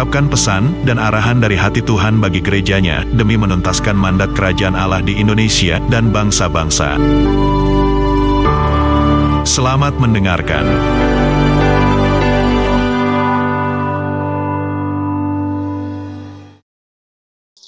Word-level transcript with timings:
mengungkapkan 0.00 0.32
pesan 0.32 0.64
dan 0.88 0.96
arahan 0.96 1.44
dari 1.44 1.60
hati 1.60 1.84
Tuhan 1.84 2.24
bagi 2.24 2.40
gerejanya 2.40 3.04
demi 3.20 3.36
menuntaskan 3.36 3.92
mandat 3.92 4.32
kerajaan 4.32 4.72
Allah 4.72 5.04
di 5.04 5.20
Indonesia 5.20 5.76
dan 5.92 6.08
bangsa-bangsa. 6.08 6.96
Selamat 9.44 10.00
mendengarkan. 10.00 10.64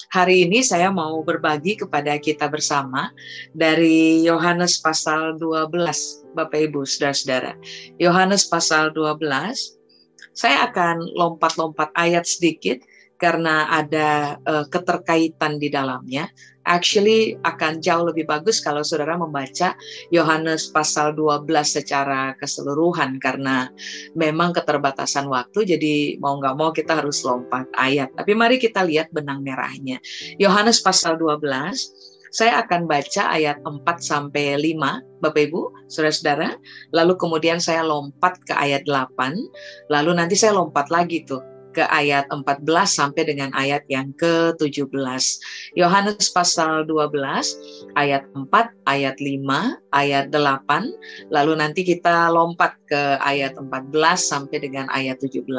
Hari 0.09 0.49
ini 0.49 0.65
saya 0.65 0.89
mau 0.89 1.21
berbagi 1.21 1.85
kepada 1.85 2.17
kita 2.17 2.49
bersama 2.49 3.13
dari 3.53 4.25
Yohanes 4.25 4.81
pasal 4.81 5.37
12, 5.37 6.33
Bapak 6.33 6.65
Ibu, 6.65 6.81
Saudara-saudara. 6.81 7.53
Yohanes 8.01 8.49
pasal 8.49 8.89
12 8.89 9.82
saya 10.33 10.69
akan 10.69 11.13
lompat-lompat 11.13 11.93
ayat 11.93 12.25
sedikit 12.25 12.81
karena 13.23 13.71
ada 13.71 14.35
uh, 14.43 14.65
keterkaitan 14.67 15.55
di 15.55 15.71
dalamnya. 15.71 16.27
Actually 16.63 17.35
akan 17.43 17.83
jauh 17.83 18.07
lebih 18.07 18.23
bagus 18.27 18.63
kalau 18.63 18.83
saudara 18.87 19.19
membaca 19.19 19.75
Yohanes 20.11 20.71
pasal 20.71 21.11
12 21.15 21.43
secara 21.63 22.35
keseluruhan 22.39 23.19
karena 23.19 23.67
memang 24.15 24.55
keterbatasan 24.55 25.27
waktu 25.27 25.75
jadi 25.75 25.95
mau 26.23 26.39
nggak 26.39 26.55
mau 26.55 26.71
kita 26.71 26.99
harus 26.99 27.23
lompat 27.23 27.67
ayat. 27.75 28.11
Tapi 28.15 28.31
mari 28.35 28.59
kita 28.59 28.83
lihat 28.83 29.11
benang 29.11 29.43
merahnya. 29.43 29.99
Yohanes 30.39 30.79
pasal 30.79 31.19
12 31.19 32.12
saya 32.33 32.65
akan 32.65 32.89
baca 32.89 33.29
ayat 33.29 33.61
4 33.61 33.85
sampai 34.01 34.57
5, 34.57 35.21
Bapak 35.21 35.47
Ibu, 35.47 35.69
Saudara-saudara. 35.85 36.57
Lalu 36.89 37.13
kemudian 37.21 37.61
saya 37.61 37.85
lompat 37.85 38.41
ke 38.49 38.57
ayat 38.57 38.83
8, 38.89 39.13
lalu 39.93 40.11
nanti 40.17 40.33
saya 40.33 40.57
lompat 40.57 40.89
lagi 40.89 41.21
tuh 41.29 41.45
ke 41.73 41.83
ayat 41.89 42.29
14 42.29 42.65
sampai 42.85 43.25
dengan 43.25 43.49
ayat 43.57 43.81
yang 43.89 44.13
ke-17. 44.21 44.93
Yohanes 45.73 46.29
pasal 46.29 46.85
12 46.85 47.97
ayat 47.97 48.29
4, 48.37 48.49
ayat 48.85 49.17
5, 49.17 49.41
ayat 49.91 50.29
8, 50.29 51.33
lalu 51.33 51.53
nanti 51.57 51.81
kita 51.81 52.29
lompat 52.29 52.77
ke 52.85 53.17
ayat 53.25 53.57
14 53.57 53.89
sampai 54.21 54.57
dengan 54.61 54.85
ayat 54.93 55.17
17. 55.17 55.49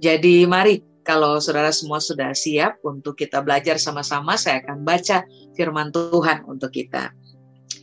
Jadi 0.00 0.44
mari 0.44 0.89
kalau 1.04 1.40
saudara 1.40 1.72
semua 1.72 1.98
sudah 1.98 2.36
siap 2.36 2.76
untuk 2.84 3.16
kita 3.16 3.40
belajar 3.40 3.80
sama-sama, 3.80 4.36
saya 4.36 4.60
akan 4.60 4.84
baca 4.84 5.24
firman 5.56 5.88
Tuhan 5.90 6.44
untuk 6.44 6.70
kita. 6.76 7.12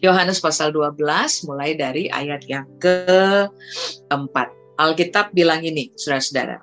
Yohanes 0.06 0.38
pasal 0.38 0.70
12 0.70 1.02
mulai 1.50 1.74
dari 1.74 2.06
ayat 2.14 2.46
yang 2.46 2.70
keempat. 2.78 4.54
Alkitab 4.78 5.34
bilang 5.34 5.66
ini, 5.66 5.90
saudara-saudara. 5.98 6.62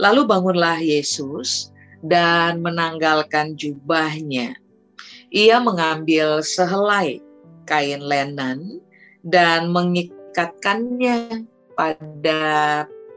Lalu 0.00 0.24
bangunlah 0.24 0.80
Yesus 0.80 1.68
dan 2.00 2.64
menanggalkan 2.64 3.52
jubahnya. 3.60 4.56
Ia 5.28 5.60
mengambil 5.60 6.40
sehelai 6.40 7.20
kain 7.68 8.00
lenan 8.00 8.80
dan 9.20 9.68
mengikatkannya 9.68 11.44
pada 11.76 12.42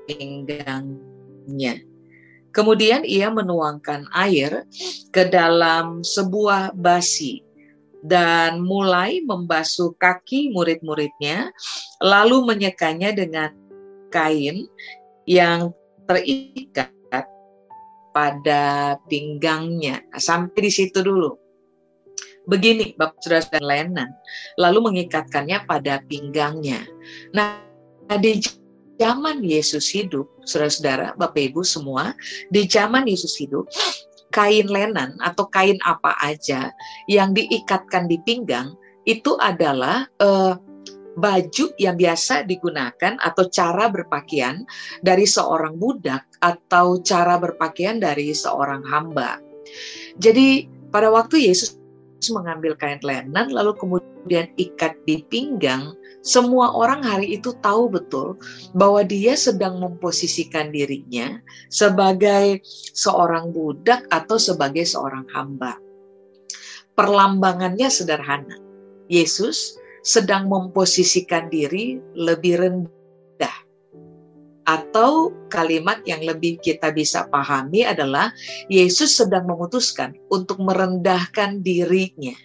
pinggangnya 0.09 1.87
Kemudian 2.57 3.05
ia 3.05 3.29
menuangkan 3.29 4.09
air 4.17 4.65
ke 5.13 5.29
dalam 5.29 6.01
sebuah 6.01 6.73
basi 6.73 7.45
dan 8.01 8.65
mulai 8.65 9.21
membasuh 9.21 9.93
kaki 10.01 10.49
murid-muridnya, 10.57 11.53
lalu 12.01 12.49
menyekanya 12.49 13.13
dengan 13.13 13.53
kain 14.09 14.65
yang 15.29 15.69
terikat 16.09 16.89
pada 18.09 18.97
pinggangnya. 19.05 20.01
Nah, 20.09 20.17
sampai 20.17 20.57
di 20.65 20.71
situ 20.73 21.05
dulu. 21.05 21.37
Begini, 22.49 22.95
Bapak 22.97 23.21
Saudara 23.21 23.45
dan 23.53 23.63
Lenan, 23.67 24.09
lalu 24.57 24.79
mengikatkannya 24.81 25.67
pada 25.69 26.01
pinggangnya. 26.09 26.81
Nah, 27.35 27.61
di 28.17 28.39
zaman 28.97 29.45
Yesus 29.45 29.89
hidup, 29.89 30.25
saudara-saudara, 30.43 31.13
Bapak 31.15 31.53
Ibu 31.53 31.61
semua, 31.61 32.13
di 32.49 32.65
zaman 32.65 33.05
Yesus 33.05 33.37
hidup, 33.37 33.69
kain 34.33 34.67
lenan 34.67 35.15
atau 35.23 35.47
kain 35.47 35.79
apa 35.87 36.13
aja 36.19 36.73
yang 37.07 37.31
diikatkan 37.31 38.11
di 38.11 38.19
pinggang 38.27 38.75
itu 39.07 39.39
adalah 39.39 40.03
uh, 40.19 40.59
baju 41.17 41.65
yang 41.81 41.97
biasa 41.97 42.45
digunakan 42.45 43.17
atau 43.23 43.49
cara 43.49 43.89
berpakaian 43.89 44.67
dari 45.01 45.25
seorang 45.25 45.79
budak 45.79 46.27
atau 46.43 47.01
cara 47.01 47.41
berpakaian 47.41 47.97
dari 47.97 48.35
seorang 48.35 48.85
hamba. 48.85 49.41
Jadi 50.19 50.69
pada 50.91 51.09
waktu 51.09 51.49
Yesus 51.49 51.76
mengambil 52.33 52.73
kain 52.75 52.99
lenan 53.05 53.53
lalu 53.53 53.77
kemudian 53.77 54.49
ikat 54.57 54.97
di 55.05 55.23
pinggang 55.29 55.93
semua 56.27 56.75
orang 56.75 57.07
hari 57.07 57.39
itu 57.39 57.55
tahu 57.63 57.87
betul 57.87 58.35
bahwa 58.75 58.99
dia 59.07 59.39
sedang 59.39 59.79
memposisikan 59.79 60.75
dirinya 60.75 61.39
sebagai 61.71 62.59
seorang 62.91 63.55
budak 63.55 64.03
atau 64.11 64.35
sebagai 64.35 64.83
seorang 64.83 65.23
hamba. 65.31 65.79
Perlambangannya 66.99 67.87
sederhana. 67.87 68.59
Yesus 69.07 69.79
sedang 70.03 70.51
memposisikan 70.51 71.47
diri 71.47 72.03
lebih 72.11 72.59
rendah. 72.59 72.96
Atau 74.67 75.31
kalimat 75.47 76.03
yang 76.03 76.19
lebih 76.27 76.59
kita 76.59 76.91
bisa 76.91 77.23
pahami 77.31 77.87
adalah 77.87 78.35
Yesus 78.67 79.15
sedang 79.15 79.47
memutuskan 79.47 80.11
untuk 80.27 80.59
merendahkan 80.59 81.63
dirinya. 81.63 82.35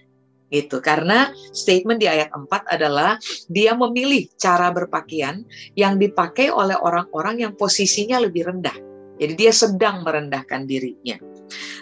Gitu 0.52 0.78
karena 0.84 1.32
statement 1.50 1.98
di 1.98 2.06
ayat 2.06 2.30
4 2.30 2.46
adalah 2.70 3.18
dia 3.50 3.74
memilih 3.74 4.30
cara 4.38 4.70
berpakaian 4.70 5.42
yang 5.74 5.98
dipakai 5.98 6.52
oleh 6.52 6.78
orang-orang 6.78 7.42
yang 7.42 7.52
posisinya 7.58 8.22
lebih 8.22 8.46
rendah. 8.46 8.76
Jadi 9.18 9.32
dia 9.34 9.50
sedang 9.50 10.06
merendahkan 10.06 10.68
dirinya. 10.68 11.18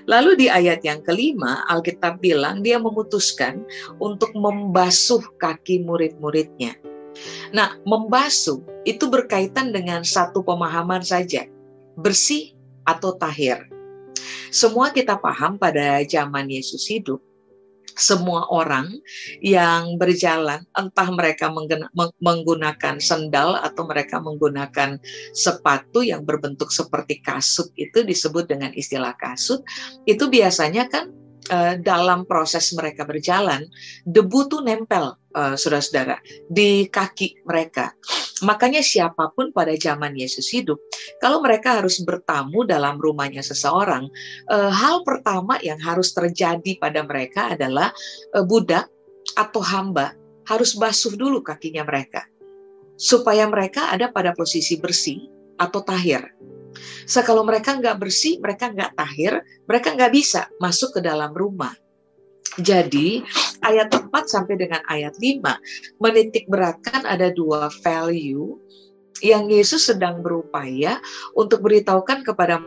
Lalu 0.09 0.41
di 0.41 0.47
ayat 0.49 0.81
yang 0.87 1.05
kelima 1.05 1.69
Alkitab 1.69 2.23
bilang 2.25 2.65
dia 2.65 2.81
memutuskan 2.81 3.61
untuk 4.01 4.33
membasuh 4.33 5.21
kaki 5.37 5.85
murid-muridnya 5.85 6.90
nah 7.51 7.77
membasuh 7.85 8.63
itu 8.89 9.07
berkaitan 9.11 9.75
dengan 9.75 10.07
satu 10.07 10.41
pemahaman 10.41 11.05
saja 11.05 11.47
bersih 11.99 12.55
atau 12.87 13.15
tahir 13.19 13.67
semua 14.51 14.91
kita 14.91 15.19
paham 15.19 15.61
pada 15.61 16.03
zaman 16.07 16.51
Yesus 16.51 16.87
hidup 16.87 17.23
semua 18.01 18.49
orang 18.49 18.89
yang 19.45 20.01
berjalan, 20.01 20.65
entah 20.73 21.09
mereka 21.13 21.53
menggunakan 22.19 22.97
sendal 22.97 23.61
atau 23.61 23.85
mereka 23.85 24.19
menggunakan 24.23 24.97
sepatu 25.37 26.01
yang 26.01 26.25
berbentuk 26.25 26.73
seperti 26.73 27.21
kasut, 27.21 27.69
itu 27.77 28.01
disebut 28.01 28.49
dengan 28.49 28.73
istilah 28.73 29.13
kasut. 29.21 29.61
Itu 30.09 30.33
biasanya 30.33 30.89
kan 30.89 31.13
uh, 31.49 31.81
dalam 31.81 32.29
proses 32.29 32.69
mereka 32.77 33.09
berjalan, 33.09 33.65
debu 34.05 34.53
tuh 34.53 34.61
nempel, 34.61 35.17
uh, 35.33 35.57
saudara-saudara, 35.57 36.21
di 36.53 36.85
kaki 36.93 37.41
mereka. 37.49 37.97
Makanya 38.41 38.81
siapa 38.81 39.33
pun 39.37 39.53
pada 39.53 39.73
zaman 39.77 40.17
Yesus 40.17 40.49
hidup, 40.49 40.81
kalau 41.21 41.45
mereka 41.45 41.81
harus 41.81 42.01
bertamu 42.01 42.65
dalam 42.65 42.97
rumahnya 43.01 43.45
seseorang, 43.45 44.09
uh, 44.49 44.73
hal 44.73 45.05
pertama 45.05 45.61
yang 45.61 45.81
harus 45.81 46.13
terjadi 46.17 46.77
pada 46.81 47.05
mereka 47.05 47.53
adalah 47.53 47.93
uh, 48.37 48.45
budak 48.45 48.89
atau 49.37 49.61
hamba 49.61 50.17
harus 50.49 50.75
basuh 50.75 51.15
dulu 51.15 51.45
kakinya 51.45 51.85
mereka, 51.87 52.27
supaya 52.97 53.47
mereka 53.47 53.93
ada 53.93 54.11
pada 54.11 54.35
posisi 54.35 54.81
bersih 54.81 55.21
atau 55.61 55.85
tahir. 55.85 56.25
So, 57.05 57.23
kalau 57.27 57.43
mereka 57.43 57.77
nggak 57.77 57.99
bersih, 57.99 58.39
mereka 58.39 58.71
nggak 58.71 58.95
tahir, 58.95 59.43
mereka 59.67 59.95
nggak 59.95 60.13
bisa 60.15 60.47
masuk 60.63 60.99
ke 60.99 61.01
dalam 61.03 61.35
rumah. 61.35 61.75
Jadi 62.59 63.23
ayat 63.63 63.95
4 63.95 64.11
sampai 64.27 64.59
dengan 64.59 64.83
ayat 64.91 65.15
5 65.23 66.03
menitik 66.03 66.51
beratkan 66.51 67.07
ada 67.07 67.31
dua 67.31 67.71
value 67.87 68.59
yang 69.23 69.47
Yesus 69.47 69.87
sedang 69.87 70.19
berupaya 70.25 70.99
untuk 71.39 71.63
beritahukan 71.63 72.27
kepada 72.27 72.59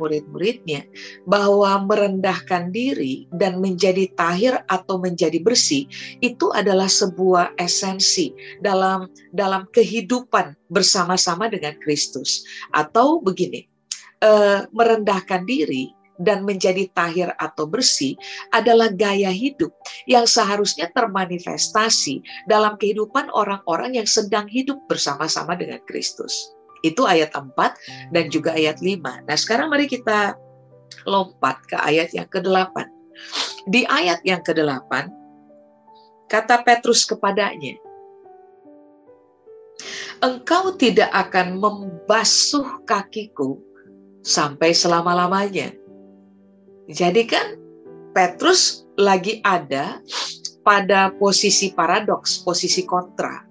murid-muridnya 0.00 0.88
bahwa 1.28 1.84
merendahkan 1.84 2.72
diri 2.72 3.28
dan 3.36 3.60
menjadi 3.60 4.08
tahir 4.16 4.56
atau 4.72 4.96
menjadi 4.96 5.36
bersih 5.44 5.84
itu 6.24 6.48
adalah 6.56 6.88
sebuah 6.88 7.60
esensi 7.60 8.32
dalam 8.64 9.12
dalam 9.36 9.68
kehidupan 9.76 10.56
bersama-sama 10.72 11.52
dengan 11.52 11.76
Kristus 11.84 12.48
atau 12.72 13.20
begini 13.20 13.68
eh, 14.24 14.64
merendahkan 14.72 15.44
diri 15.44 15.92
dan 16.20 16.44
menjadi 16.44 16.84
tahir 16.92 17.32
atau 17.40 17.64
bersih 17.64 18.14
adalah 18.52 18.92
gaya 18.92 19.32
hidup 19.32 19.72
yang 20.04 20.28
seharusnya 20.28 20.92
termanifestasi 20.92 22.20
dalam 22.44 22.76
kehidupan 22.76 23.32
orang-orang 23.32 23.96
yang 23.96 24.06
sedang 24.06 24.44
hidup 24.44 24.76
bersama-sama 24.84 25.56
dengan 25.56 25.80
Kristus. 25.88 26.52
Itu 26.80 27.04
ayat 27.04 27.36
4 27.36 27.52
dan 28.14 28.24
juga 28.32 28.56
ayat 28.56 28.80
5. 28.80 29.26
Nah 29.26 29.36
sekarang 29.36 29.68
mari 29.68 29.86
kita 29.90 30.36
lompat 31.04 31.60
ke 31.68 31.76
ayat 31.76 32.12
yang 32.16 32.28
ke-8. 32.28 32.76
Di 33.68 33.84
ayat 33.84 34.24
yang 34.24 34.40
ke-8, 34.40 34.90
kata 36.32 36.56
Petrus 36.64 37.04
kepadanya, 37.04 37.76
Engkau 40.20 40.76
tidak 40.76 41.08
akan 41.16 41.56
membasuh 41.56 42.84
kakiku 42.84 43.56
sampai 44.20 44.76
selama-lamanya. 44.76 45.72
Jadi 46.92 47.24
kan 47.24 47.56
Petrus 48.12 48.84
lagi 49.00 49.40
ada 49.48 49.96
pada 50.60 51.08
posisi 51.16 51.72
paradoks, 51.72 52.44
posisi 52.44 52.84
kontra. 52.84 53.49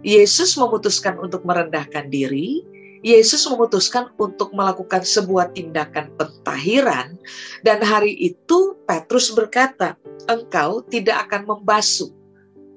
Yesus 0.00 0.56
memutuskan 0.56 1.20
untuk 1.20 1.44
merendahkan 1.44 2.08
diri, 2.08 2.64
Yesus 3.00 3.48
memutuskan 3.48 4.12
untuk 4.20 4.52
melakukan 4.52 5.00
sebuah 5.00 5.56
tindakan 5.56 6.12
pentahiran, 6.20 7.16
dan 7.64 7.80
hari 7.80 8.12
itu 8.16 8.76
Petrus 8.84 9.32
berkata, 9.32 9.96
"Engkau 10.28 10.84
tidak 10.88 11.28
akan 11.28 11.48
membasuh." 11.48 12.12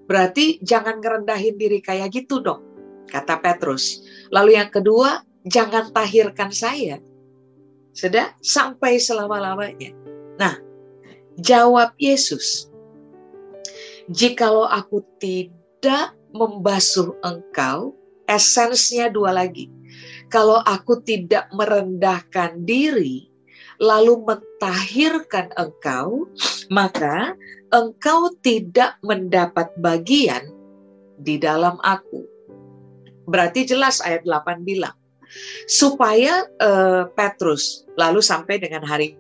Berarti 0.08 0.60
jangan 0.64 1.00
ngerendahin 1.00 1.60
diri 1.60 1.80
kayak 1.80 2.12
gitu 2.16 2.40
dong, 2.40 2.64
kata 3.12 3.40
Petrus. 3.40 4.04
Lalu 4.32 4.60
yang 4.60 4.72
kedua, 4.72 5.24
jangan 5.48 5.92
tahirkan 5.92 6.52
saya. 6.52 7.00
Sudah 7.96 8.36
sampai 8.40 9.00
selama-lamanya. 9.00 9.92
Nah, 10.40 10.56
jawab 11.40 11.96
Yesus, 12.00 12.72
"Jikalau 14.12 14.68
aku 14.68 15.04
tidak 15.20 16.16
membasuh 16.34 17.14
engkau, 17.22 17.94
esensnya 18.28 19.08
dua 19.14 19.32
lagi. 19.34 19.70
Kalau 20.34 20.60
aku 20.66 21.00
tidak 21.06 21.48
merendahkan 21.54 22.66
diri, 22.66 23.30
lalu 23.78 24.18
mentahirkan 24.26 25.54
engkau, 25.56 26.26
maka 26.74 27.38
engkau 27.70 28.34
tidak 28.42 28.98
mendapat 29.06 29.70
bagian 29.78 30.42
di 31.22 31.38
dalam 31.38 31.78
aku." 31.86 32.26
Berarti 33.30 33.64
jelas 33.64 34.04
ayat 34.04 34.28
8 34.28 34.68
bilang, 34.68 34.98
supaya 35.66 36.44
uh, 36.60 37.08
Petrus 37.16 37.88
lalu 37.96 38.20
sampai 38.20 38.60
dengan 38.60 38.84
hari 38.84 39.16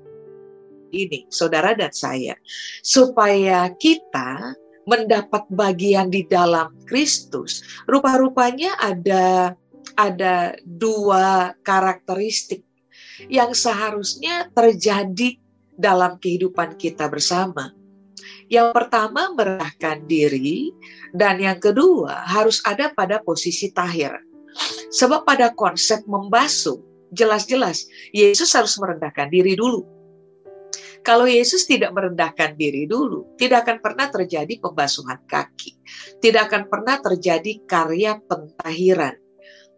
ini, 0.93 1.25
saudara 1.33 1.73
dan 1.73 1.89
saya, 1.89 2.37
supaya 2.85 3.71
kita 3.81 4.53
mendapat 4.85 5.47
bagian 5.51 6.11
di 6.11 6.27
dalam 6.27 6.73
Kristus. 6.87 7.63
Rupa-rupanya 7.87 8.75
ada 8.79 9.55
ada 9.99 10.57
dua 10.65 11.53
karakteristik 11.61 12.65
yang 13.29 13.53
seharusnya 13.53 14.49
terjadi 14.51 15.37
dalam 15.77 16.17
kehidupan 16.17 16.77
kita 16.77 17.09
bersama. 17.09 17.73
Yang 18.51 18.75
pertama 18.75 19.33
merendahkan 19.33 20.05
diri 20.05 20.69
dan 21.15 21.41
yang 21.41 21.57
kedua 21.57 22.27
harus 22.27 22.61
ada 22.67 22.91
pada 22.93 23.23
posisi 23.23 23.71
tahir. 23.73 24.13
Sebab 24.93 25.25
pada 25.25 25.49
konsep 25.57 26.05
membasuh, 26.05 26.77
jelas-jelas 27.15 27.89
Yesus 28.13 28.53
harus 28.53 28.77
merendahkan 28.77 29.33
diri 29.33 29.57
dulu. 29.57 29.81
Kalau 31.03 31.27
Yesus 31.27 31.67
tidak 31.67 31.91
merendahkan 31.91 32.55
diri 32.55 32.87
dulu, 32.87 33.35
tidak 33.35 33.67
akan 33.67 33.77
pernah 33.83 34.07
terjadi 34.07 34.55
pembasuhan 34.63 35.19
kaki. 35.27 35.75
Tidak 36.23 36.41
akan 36.47 36.71
pernah 36.71 36.95
terjadi 37.03 37.59
karya 37.67 38.23
pentahiran. 38.23 39.19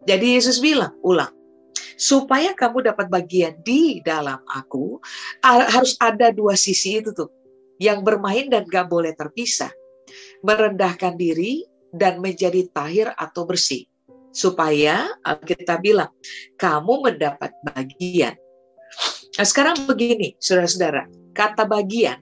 Jadi 0.05 0.37
Yesus 0.37 0.61
bilang, 0.61 0.93
ulang, 1.01 1.33
supaya 1.97 2.53
kamu 2.53 2.93
dapat 2.93 3.09
bagian 3.09 3.57
di 3.65 4.05
dalam 4.05 4.37
aku, 4.53 5.01
harus 5.41 5.97
ada 5.97 6.29
dua 6.29 6.53
sisi 6.53 7.01
itu 7.01 7.09
tuh, 7.09 7.33
yang 7.81 8.05
bermain 8.05 8.45
dan 8.45 8.69
gak 8.69 8.85
boleh 8.85 9.17
terpisah. 9.17 9.73
Merendahkan 10.45 11.17
diri 11.17 11.65
dan 11.89 12.21
menjadi 12.21 12.69
tahir 12.69 13.09
atau 13.17 13.49
bersih 13.49 13.89
supaya 14.35 15.07
kita 15.47 15.79
bilang 15.79 16.11
kamu 16.59 17.07
mendapat 17.07 17.55
bagian. 17.63 18.35
Nah, 19.35 19.45
sekarang 19.45 19.89
begini, 19.89 20.37
saudara-saudara, 20.37 21.09
kata 21.33 21.65
bagian 21.65 22.21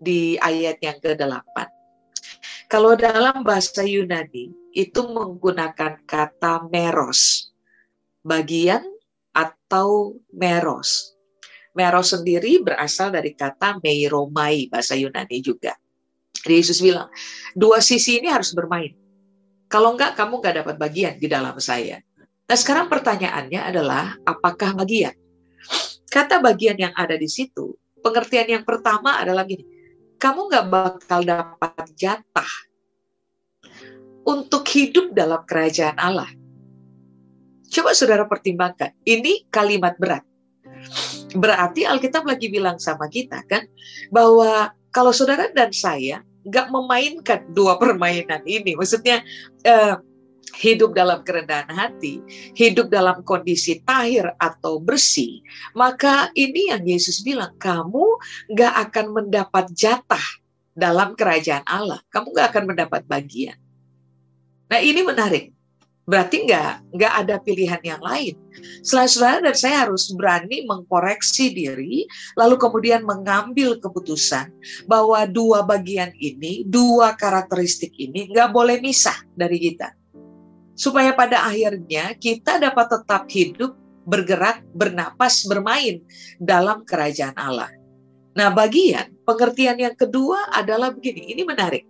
di 0.00 0.40
ayat 0.40 0.80
yang 0.80 0.98
ke-8. 0.98 1.56
Kalau 2.70 2.96
dalam 2.96 3.44
bahasa 3.44 3.84
Yunani 3.84 4.50
itu 4.72 5.00
menggunakan 5.04 6.00
kata 6.06 6.70
meros, 6.72 7.52
bagian 8.24 8.80
atau 9.36 10.16
meros. 10.32 11.12
Meros 11.76 12.16
sendiri 12.16 12.64
berasal 12.64 13.14
dari 13.14 13.36
kata 13.36 13.78
meiromai, 13.82 14.70
bahasa 14.70 14.96
Yunani 14.96 15.38
juga. 15.42 15.76
Yesus 16.46 16.80
bilang, 16.80 17.12
dua 17.52 17.84
sisi 17.84 18.16
ini 18.18 18.32
harus 18.32 18.56
bermain 18.56 18.96
kalau 19.70 19.94
enggak, 19.94 20.18
kamu 20.18 20.42
enggak 20.42 20.54
dapat 20.66 20.76
bagian 20.82 21.14
di 21.22 21.30
dalam 21.30 21.54
saya. 21.62 22.02
Nah 22.50 22.58
sekarang 22.58 22.90
pertanyaannya 22.90 23.60
adalah, 23.62 24.18
apakah 24.26 24.74
bagian? 24.74 25.14
Kata 26.10 26.42
bagian 26.42 26.74
yang 26.74 26.90
ada 26.98 27.14
di 27.14 27.30
situ, 27.30 27.78
pengertian 28.02 28.50
yang 28.50 28.64
pertama 28.66 29.22
adalah 29.22 29.46
gini, 29.46 29.62
kamu 30.18 30.50
enggak 30.50 30.66
bakal 30.66 31.20
dapat 31.22 31.86
jatah 31.94 32.52
untuk 34.26 34.66
hidup 34.74 35.14
dalam 35.14 35.46
kerajaan 35.46 35.96
Allah. 35.96 36.28
Coba 37.70 37.94
saudara 37.94 38.26
pertimbangkan, 38.26 38.90
ini 39.06 39.46
kalimat 39.54 39.94
berat. 40.02 40.26
Berarti 41.30 41.86
Alkitab 41.86 42.26
lagi 42.26 42.50
bilang 42.50 42.82
sama 42.82 43.06
kita 43.06 43.46
kan, 43.46 43.70
bahwa 44.10 44.74
kalau 44.90 45.14
saudara 45.14 45.46
dan 45.54 45.70
saya 45.70 46.26
nggak 46.42 46.66
memainkan 46.74 47.46
dua 47.54 47.78
permainan 47.78 48.42
ini. 48.42 48.74
Maksudnya 48.74 49.22
uh, 49.62 50.02
hidup 50.60 50.92
dalam 50.92 51.24
kerendahan 51.24 51.70
hati, 51.72 52.20
hidup 52.52 52.92
dalam 52.92 53.24
kondisi 53.24 53.80
tahir 53.86 54.28
atau 54.36 54.76
bersih, 54.82 55.40
maka 55.72 56.28
ini 56.36 56.68
yang 56.68 56.84
Yesus 56.84 57.24
bilang, 57.24 57.56
kamu 57.56 58.20
nggak 58.52 58.74
akan 58.90 59.06
mendapat 59.16 59.72
jatah 59.72 60.24
dalam 60.76 61.16
kerajaan 61.16 61.64
Allah. 61.64 62.00
Kamu 62.12 62.32
nggak 62.34 62.48
akan 62.52 62.64
mendapat 62.74 63.02
bagian. 63.08 63.56
Nah 64.70 64.80
ini 64.80 65.02
menarik. 65.02 65.52
Berarti 66.10 66.42
nggak 66.42 66.90
nggak 66.90 67.14
ada 67.22 67.38
pilihan 67.38 67.82
yang 67.86 68.02
lain. 68.02 68.34
Selain 68.82 69.46
dan 69.46 69.54
saya 69.54 69.86
harus 69.86 70.10
berani 70.10 70.66
mengkoreksi 70.66 71.54
diri, 71.54 72.02
lalu 72.34 72.58
kemudian 72.58 73.06
mengambil 73.06 73.78
keputusan 73.78 74.50
bahwa 74.90 75.22
dua 75.30 75.62
bagian 75.62 76.10
ini, 76.18 76.66
dua 76.66 77.14
karakteristik 77.14 77.94
ini 77.94 78.26
nggak 78.26 78.50
boleh 78.50 78.82
misah 78.82 79.14
dari 79.38 79.62
kita. 79.62 79.99
Supaya 80.80 81.12
pada 81.12 81.44
akhirnya 81.44 82.16
kita 82.16 82.56
dapat 82.56 82.88
tetap 82.88 83.28
hidup, 83.28 83.76
bergerak, 84.08 84.64
bernapas, 84.72 85.44
bermain 85.44 86.00
dalam 86.40 86.88
kerajaan 86.88 87.36
Allah. 87.36 87.68
Nah 88.32 88.48
bagian 88.48 89.12
pengertian 89.28 89.76
yang 89.76 89.92
kedua 89.92 90.48
adalah 90.56 90.88
begini, 90.88 91.36
ini 91.36 91.44
menarik. 91.44 91.84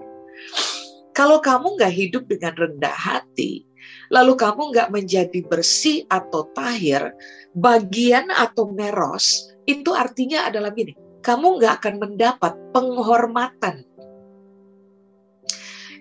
Kalau 1.14 1.38
kamu 1.38 1.78
nggak 1.78 1.94
hidup 1.94 2.26
dengan 2.26 2.56
rendah 2.58 2.96
hati, 2.96 3.62
lalu 4.10 4.34
kamu 4.34 4.74
nggak 4.74 4.88
menjadi 4.90 5.38
bersih 5.46 6.02
atau 6.10 6.50
tahir, 6.50 7.14
bagian 7.54 8.26
atau 8.34 8.74
meros, 8.74 9.54
itu 9.70 9.94
artinya 9.94 10.50
adalah 10.50 10.74
gini, 10.74 10.98
kamu 11.22 11.62
nggak 11.62 11.78
akan 11.78 11.94
mendapat 12.02 12.52
penghormatan 12.74 13.86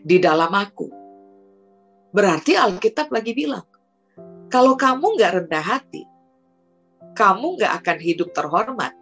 di 0.01 0.17
dalam 0.17 0.49
aku. 0.55 0.98
Berarti 2.09 2.57
Alkitab 2.57 3.13
lagi 3.13 3.37
bilang, 3.37 3.65
kalau 4.49 4.73
kamu 4.73 5.13
nggak 5.17 5.33
rendah 5.45 5.61
hati, 5.61 6.03
kamu 7.13 7.59
nggak 7.59 7.73
akan 7.83 7.97
hidup 8.01 8.29
terhormat. 8.33 8.93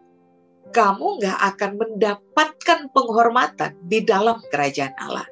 Kamu 0.76 1.24
nggak 1.24 1.40
akan 1.56 1.72
mendapatkan 1.80 2.80
penghormatan 2.92 3.72
di 3.88 4.04
dalam 4.04 4.44
kerajaan 4.52 4.92
Allah. 5.00 5.28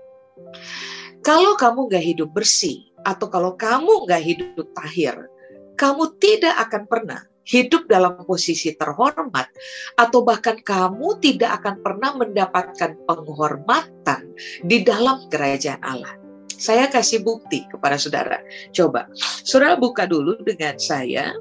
Kalau 1.20 1.60
kamu 1.60 1.92
nggak 1.92 2.06
hidup 2.16 2.30
bersih, 2.32 2.88
atau 3.04 3.28
kalau 3.28 3.60
kamu 3.60 4.08
nggak 4.08 4.24
hidup 4.24 4.68
tahir, 4.80 5.28
kamu 5.76 6.16
tidak 6.24 6.56
akan 6.70 6.88
pernah 6.88 7.22
hidup 7.46 7.86
dalam 7.92 8.24
posisi 8.24 8.74
terhormat, 8.74 9.52
atau 10.00 10.24
bahkan 10.24 10.58
kamu 10.64 11.20
tidak 11.20 11.62
akan 11.62 11.84
pernah 11.84 12.12
mendapatkan 12.16 12.96
penghormatan 13.04 14.34
di 14.64 14.82
dalam 14.82 15.28
kerajaan 15.28 15.84
Allah. 15.84 16.25
Saya 16.56 16.88
kasih 16.88 17.22
bukti 17.22 17.68
kepada 17.68 18.00
saudara. 18.00 18.40
Coba, 18.72 19.08
saudara 19.44 19.76
buka 19.76 20.08
dulu 20.08 20.40
dengan 20.44 20.80
saya 20.80 21.36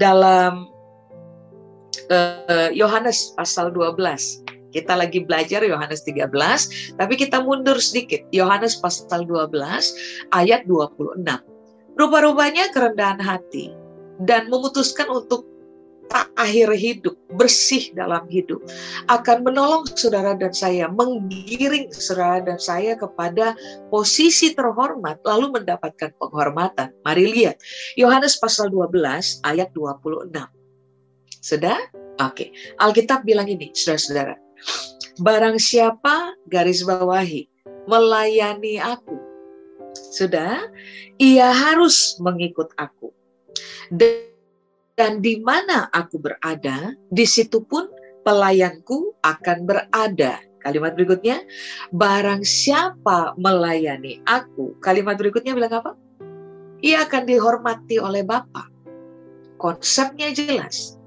dalam 0.00 0.68
eh, 2.08 2.70
Yohanes 2.72 3.32
uh, 3.34 3.44
pasal 3.44 3.72
12. 3.72 3.96
Kita 4.68 4.92
lagi 5.00 5.24
belajar 5.24 5.64
Yohanes 5.64 6.04
13, 6.04 6.28
tapi 7.00 7.14
kita 7.16 7.40
mundur 7.40 7.80
sedikit. 7.80 8.20
Yohanes 8.36 8.76
pasal 8.76 9.24
12 9.24 9.56
ayat 10.36 10.68
26. 10.68 11.24
Rupa-rupanya 11.96 12.68
kerendahan 12.70 13.18
hati 13.18 13.72
dan 14.28 14.52
memutuskan 14.52 15.08
untuk 15.08 15.47
akhir 16.38 16.72
hidup, 16.74 17.14
bersih 17.34 17.92
dalam 17.92 18.24
hidup, 18.30 18.62
akan 19.10 19.44
menolong 19.44 19.84
saudara 19.92 20.32
dan 20.38 20.54
saya, 20.54 20.86
menggiring 20.88 21.90
saudara 21.92 22.40
dan 22.44 22.58
saya 22.58 22.94
kepada 22.94 23.58
posisi 23.92 24.54
terhormat, 24.54 25.20
lalu 25.26 25.60
mendapatkan 25.60 26.14
penghormatan. 26.16 26.94
Mari 27.04 27.24
lihat, 27.28 27.60
Yohanes 27.98 28.38
pasal 28.38 28.70
12 28.72 29.42
ayat 29.44 29.68
26. 29.74 30.32
Sudah? 31.42 31.78
Oke, 32.18 32.50
Alkitab 32.82 33.22
bilang 33.22 33.46
ini, 33.46 33.70
saudara-saudara. 33.70 34.34
Barang 35.22 35.58
siapa, 35.58 36.34
garis 36.50 36.82
bawahi, 36.82 37.46
melayani 37.86 38.78
aku, 38.82 39.18
sudah, 40.14 40.66
ia 41.18 41.50
harus 41.50 42.16
mengikut 42.22 42.70
aku. 42.78 43.12
Dan 44.98 45.22
di 45.22 45.38
mana 45.38 45.86
aku 45.94 46.18
berada, 46.18 46.90
di 47.14 47.22
situ 47.22 47.62
pun 47.62 47.86
pelayanku 48.26 49.14
akan 49.22 49.58
berada. 49.62 50.42
Kalimat 50.58 50.98
berikutnya, 50.98 51.46
barang 51.94 52.42
siapa 52.42 53.38
melayani 53.38 54.18
aku. 54.26 54.74
Kalimat 54.82 55.14
berikutnya 55.14 55.54
bilang 55.54 55.70
apa? 55.70 55.94
Ia 56.82 57.06
akan 57.06 57.30
dihormati 57.30 58.02
oleh 58.02 58.26
Bapa. 58.26 58.66
Konsepnya 59.62 60.34
jelas. 60.34 60.98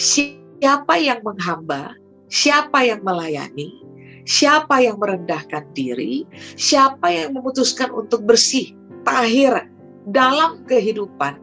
Siapa 0.00 0.96
yang 0.96 1.20
menghamba, 1.20 1.92
siapa 2.32 2.80
yang 2.80 3.04
melayani, 3.04 3.84
siapa 4.24 4.80
yang 4.80 4.96
merendahkan 4.96 5.68
diri, 5.76 6.24
siapa 6.56 7.12
yang 7.12 7.36
memutuskan 7.36 7.92
untuk 7.92 8.24
bersih, 8.24 8.72
tahir 9.04 9.68
dalam 10.12 10.64
kehidupan 10.68 11.40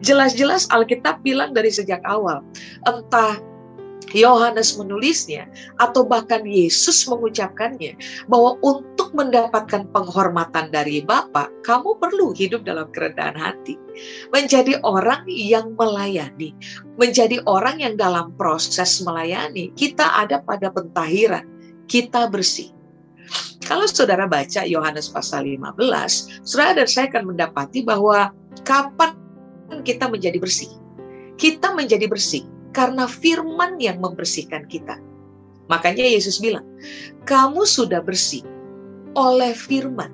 Jelas-jelas 0.00 0.66
Alkitab 0.72 1.22
bilang 1.22 1.54
dari 1.54 1.70
sejak 1.70 2.02
awal, 2.08 2.42
entah 2.88 3.38
Yohanes 4.10 4.74
menulisnya 4.74 5.46
atau 5.78 6.02
bahkan 6.02 6.42
Yesus 6.42 7.06
mengucapkannya 7.06 7.94
bahwa 8.26 8.58
untuk 8.66 9.14
mendapatkan 9.14 9.86
penghormatan 9.94 10.74
dari 10.74 11.06
Bapa, 11.06 11.46
kamu 11.62 11.94
perlu 12.02 12.34
hidup 12.34 12.66
dalam 12.66 12.90
kerendahan 12.90 13.38
hati. 13.38 13.78
Menjadi 14.34 14.82
orang 14.82 15.22
yang 15.30 15.78
melayani, 15.78 16.50
menjadi 16.98 17.38
orang 17.46 17.78
yang 17.78 17.94
dalam 17.94 18.34
proses 18.34 18.98
melayani. 19.06 19.70
Kita 19.78 20.18
ada 20.18 20.42
pada 20.42 20.74
pentahiran, 20.74 21.46
kita 21.86 22.26
bersih. 22.26 22.79
Kalau 23.64 23.86
saudara 23.86 24.26
baca 24.26 24.66
Yohanes 24.66 25.06
pasal 25.06 25.46
15, 25.46 25.78
saudara 26.42 26.82
dan 26.82 26.88
saya 26.90 27.06
akan 27.06 27.34
mendapati 27.34 27.86
bahwa 27.86 28.34
kapan 28.66 29.14
kita 29.86 30.10
menjadi 30.10 30.42
bersih. 30.42 30.70
Kita 31.38 31.72
menjadi 31.72 32.10
bersih 32.10 32.44
karena 32.74 33.06
firman 33.06 33.78
yang 33.78 34.02
membersihkan 34.02 34.66
kita. 34.66 34.98
Makanya 35.70 36.02
Yesus 36.02 36.42
bilang, 36.42 36.66
kamu 37.30 37.62
sudah 37.62 38.02
bersih 38.02 38.42
oleh 39.14 39.54
firman. 39.54 40.10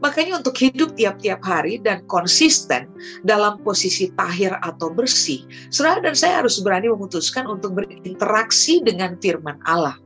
Makanya 0.00 0.40
untuk 0.40 0.56
hidup 0.56 0.96
tiap-tiap 0.96 1.44
hari 1.44 1.76
dan 1.76 2.00
konsisten 2.08 2.88
dalam 3.20 3.60
posisi 3.60 4.08
tahir 4.16 4.56
atau 4.64 4.88
bersih, 4.88 5.44
saudara 5.68 6.00
dan 6.00 6.16
saya 6.16 6.40
harus 6.40 6.56
berani 6.64 6.88
memutuskan 6.88 7.44
untuk 7.44 7.76
berinteraksi 7.76 8.80
dengan 8.80 9.20
firman 9.20 9.60
Allah. 9.68 10.00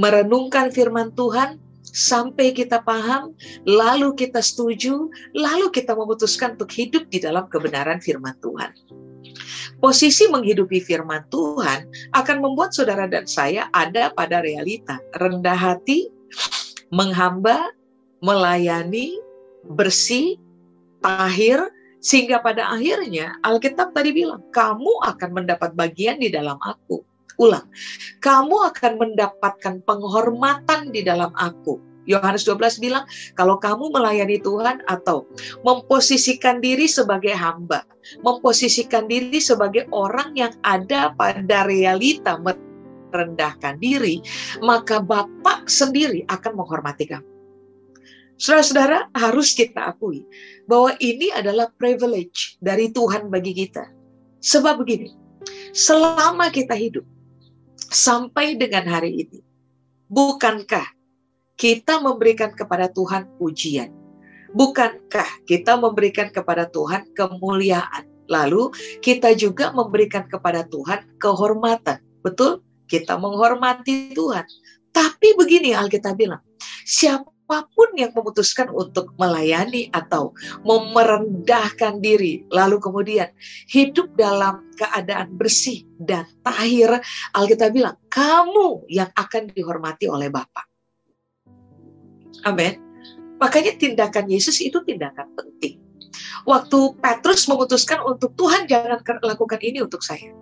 Merenungkan 0.00 0.74
firman 0.74 1.14
Tuhan 1.14 1.60
sampai 1.94 2.50
kita 2.50 2.82
paham, 2.82 3.32
lalu 3.64 4.16
kita 4.18 4.42
setuju, 4.42 5.06
lalu 5.32 5.70
kita 5.70 5.94
memutuskan 5.94 6.58
untuk 6.58 6.74
hidup 6.74 7.06
di 7.08 7.22
dalam 7.22 7.46
kebenaran 7.46 8.02
firman 8.02 8.34
Tuhan. 8.42 8.74
Posisi 9.78 10.26
menghidupi 10.26 10.82
firman 10.82 11.22
Tuhan 11.30 11.86
akan 12.18 12.36
membuat 12.42 12.74
saudara 12.74 13.06
dan 13.06 13.24
saya 13.30 13.70
ada 13.76 14.10
pada 14.12 14.42
realita 14.42 14.98
rendah 15.22 15.56
hati, 15.56 16.10
menghamba, 16.90 17.70
melayani, 18.24 19.20
bersih, 19.76 20.40
tahir, 21.04 21.60
sehingga 22.04 22.40
pada 22.44 22.68
akhirnya 22.68 23.32
Alkitab 23.44 23.96
tadi 23.96 24.12
bilang, 24.12 24.44
kamu 24.52 24.92
akan 25.08 25.30
mendapat 25.32 25.72
bagian 25.72 26.20
di 26.20 26.28
dalam 26.28 26.60
aku 26.60 27.00
ulang. 27.40 27.66
Kamu 28.22 28.74
akan 28.74 28.92
mendapatkan 29.00 29.82
penghormatan 29.84 30.90
di 30.94 31.02
dalam 31.04 31.30
aku. 31.36 31.80
Yohanes 32.04 32.44
12 32.44 32.84
bilang, 32.84 33.08
kalau 33.32 33.56
kamu 33.56 33.88
melayani 33.88 34.36
Tuhan 34.36 34.84
atau 34.92 35.24
memposisikan 35.64 36.60
diri 36.60 36.84
sebagai 36.84 37.32
hamba, 37.32 37.80
memposisikan 38.20 39.08
diri 39.08 39.40
sebagai 39.40 39.88
orang 39.88 40.36
yang 40.36 40.52
ada 40.68 41.16
pada 41.16 41.64
realita 41.64 42.36
merendahkan 42.36 43.80
diri, 43.80 44.20
maka 44.60 45.00
Bapak 45.00 45.64
sendiri 45.64 46.28
akan 46.28 46.60
menghormati 46.60 47.08
kamu. 47.08 47.34
Saudara-saudara, 48.34 49.08
harus 49.14 49.54
kita 49.54 49.94
akui 49.94 50.26
bahwa 50.66 50.92
ini 50.98 51.30
adalah 51.30 51.70
privilege 51.78 52.58
dari 52.58 52.90
Tuhan 52.90 53.30
bagi 53.30 53.54
kita. 53.54 53.86
Sebab 54.42 54.82
begini, 54.82 55.14
selama 55.70 56.50
kita 56.50 56.74
hidup, 56.74 57.06
sampai 57.94 58.58
dengan 58.58 58.84
hari 58.90 59.24
ini. 59.24 59.40
Bukankah 60.10 60.84
kita 61.54 62.02
memberikan 62.02 62.52
kepada 62.52 62.90
Tuhan 62.90 63.30
pujian? 63.38 63.94
Bukankah 64.54 65.46
kita 65.46 65.74
memberikan 65.78 66.30
kepada 66.30 66.66
Tuhan 66.70 67.10
kemuliaan? 67.14 68.06
Lalu 68.30 68.70
kita 69.02 69.34
juga 69.34 69.74
memberikan 69.74 70.26
kepada 70.30 70.62
Tuhan 70.70 71.02
kehormatan. 71.18 71.98
Betul? 72.22 72.62
Kita 72.86 73.18
menghormati 73.18 74.14
Tuhan. 74.14 74.46
Tapi 74.94 75.34
begini 75.34 75.74
Alkitab 75.74 76.14
bilang, 76.14 76.38
siapa 76.86 77.33
apa 77.44 77.68
pun 77.76 77.92
yang 77.92 78.08
memutuskan 78.16 78.72
untuk 78.72 79.12
melayani 79.20 79.92
atau 79.92 80.32
merendahkan 80.64 82.00
diri, 82.00 82.40
lalu 82.48 82.80
kemudian 82.80 83.28
hidup 83.68 84.08
dalam 84.16 84.64
keadaan 84.80 85.36
bersih 85.36 85.84
dan 86.00 86.24
tahir, 86.40 86.88
Alkitab 87.36 87.76
bilang, 87.76 88.00
kamu 88.08 88.88
yang 88.88 89.12
akan 89.12 89.52
dihormati 89.52 90.08
oleh 90.08 90.32
Bapa. 90.32 90.64
Amin. 92.48 92.80
Makanya 93.36 93.76
tindakan 93.76 94.24
Yesus 94.24 94.64
itu 94.64 94.80
tindakan 94.80 95.28
penting. 95.36 95.84
Waktu 96.48 96.96
Petrus 96.96 97.44
memutuskan 97.44 98.00
untuk 98.08 98.32
Tuhan 98.40 98.64
jangan 98.64 99.04
lakukan 99.20 99.60
ini 99.60 99.84
untuk 99.84 100.00
saya. 100.00 100.32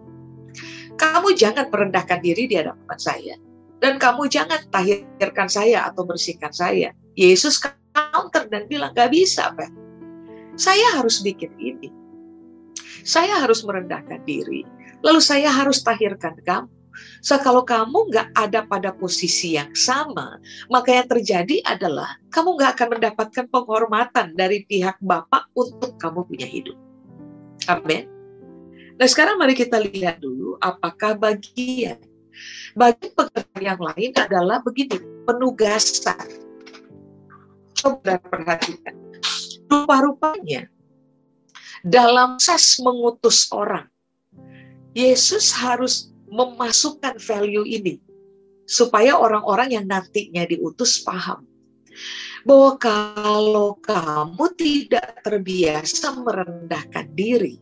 Kamu 0.94 1.35
jangan 1.35 1.66
merendahkan 1.66 2.23
diri 2.23 2.47
di 2.47 2.54
hadapan 2.62 2.99
saya 3.02 3.35
dan 3.82 3.98
kamu 3.98 4.30
jangan 4.30 4.62
tahirkan 4.70 5.50
saya 5.50 5.90
atau 5.90 6.06
bersihkan 6.06 6.54
saya. 6.54 6.94
Yesus 7.18 7.58
counter 7.58 8.46
dan 8.48 8.70
bilang, 8.70 8.94
gak 8.94 9.10
bisa, 9.10 9.50
Pak. 9.52 9.68
Saya 10.54 10.96
harus 10.96 11.20
bikin 11.20 11.50
ini. 11.58 11.90
Saya 13.02 13.42
harus 13.42 13.66
merendahkan 13.66 14.22
diri. 14.22 14.62
Lalu 15.02 15.18
saya 15.18 15.50
harus 15.50 15.82
tahirkan 15.82 16.38
kamu. 16.46 16.70
So, 17.24 17.40
kalau 17.40 17.64
kamu 17.64 18.12
nggak 18.12 18.36
ada 18.36 18.68
pada 18.68 18.92
posisi 18.92 19.56
yang 19.56 19.72
sama, 19.72 20.36
maka 20.68 20.92
yang 20.92 21.08
terjadi 21.08 21.64
adalah 21.64 22.20
kamu 22.30 22.60
nggak 22.60 22.70
akan 22.78 22.88
mendapatkan 23.00 23.46
penghormatan 23.48 24.36
dari 24.36 24.62
pihak 24.68 25.00
Bapak 25.00 25.48
untuk 25.56 25.96
kamu 25.96 26.22
punya 26.28 26.44
hidup. 26.44 26.76
Amin. 27.66 28.12
Nah 29.00 29.08
sekarang 29.08 29.40
mari 29.40 29.56
kita 29.56 29.80
lihat 29.82 30.20
dulu 30.20 30.60
apakah 30.60 31.16
bagian 31.16 31.98
bagi 32.74 33.08
pekerjaan 33.12 33.62
yang 33.62 33.80
lain 33.80 34.10
adalah 34.16 34.58
begini, 34.64 34.98
penugasan. 35.24 36.26
Coba 37.76 38.18
perhatikan. 38.20 38.94
Rupa-rupanya 39.72 40.68
dalam 41.82 42.36
ses 42.36 42.78
mengutus 42.78 43.48
orang, 43.50 43.88
Yesus 44.92 45.50
harus 45.50 46.12
memasukkan 46.28 47.16
value 47.16 47.64
ini 47.64 47.96
supaya 48.68 49.16
orang-orang 49.16 49.74
yang 49.74 49.86
nantinya 49.88 50.44
diutus 50.46 51.00
paham 51.02 51.44
bahwa 52.42 52.74
kalau 52.78 53.78
kamu 53.78 54.44
tidak 54.58 55.22
terbiasa 55.22 56.14
merendahkan 56.18 57.06
diri, 57.14 57.58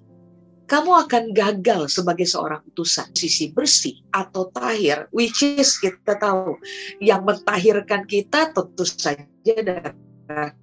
kamu 0.71 1.11
akan 1.11 1.35
gagal 1.35 1.91
sebagai 1.91 2.31
seorang 2.31 2.63
utusan. 2.71 3.11
Sisi 3.19 3.51
bersih 3.51 3.99
atau 4.15 4.47
tahir 4.55 5.11
which 5.11 5.43
is 5.43 5.75
kita 5.83 6.15
tahu 6.23 6.55
yang 7.03 7.27
mentahirkan 7.27 8.07
kita 8.07 8.55
tentu 8.55 8.87
saja 8.87 9.27
darah 9.43 10.55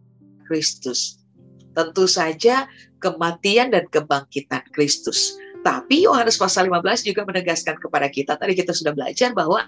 Kristus. 0.48 1.20
Tentu 1.76 2.08
saja 2.08 2.72
kematian 3.04 3.76
dan 3.76 3.84
kebangkitan 3.92 4.64
Kristus. 4.72 5.36
Tapi 5.68 6.08
Yohanes 6.08 6.40
pasal 6.40 6.72
15 6.72 7.04
juga 7.04 7.28
menegaskan 7.28 7.76
kepada 7.76 8.08
kita 8.08 8.40
tadi 8.40 8.56
kita 8.56 8.72
sudah 8.72 8.96
belajar 8.96 9.36
bahwa 9.36 9.68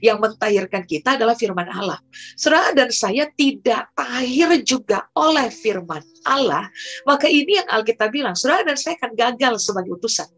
yang 0.00 0.16
mentahirkan 0.22 0.88
kita 0.88 1.20
adalah 1.20 1.36
firman 1.36 1.68
Allah. 1.68 2.00
Saudara 2.40 2.72
dan 2.72 2.88
saya 2.88 3.28
tidak 3.36 3.92
tahir 3.92 4.48
juga 4.64 5.04
oleh 5.12 5.52
firman 5.52 6.00
Allah, 6.24 6.68
maka 7.04 7.28
ini 7.28 7.60
yang 7.60 7.68
Alkitab 7.68 8.14
bilang, 8.14 8.32
saudara 8.32 8.64
dan 8.64 8.76
saya 8.80 8.96
akan 9.00 9.12
gagal 9.16 9.60
sebagai 9.60 9.96
utusan. 10.00 10.28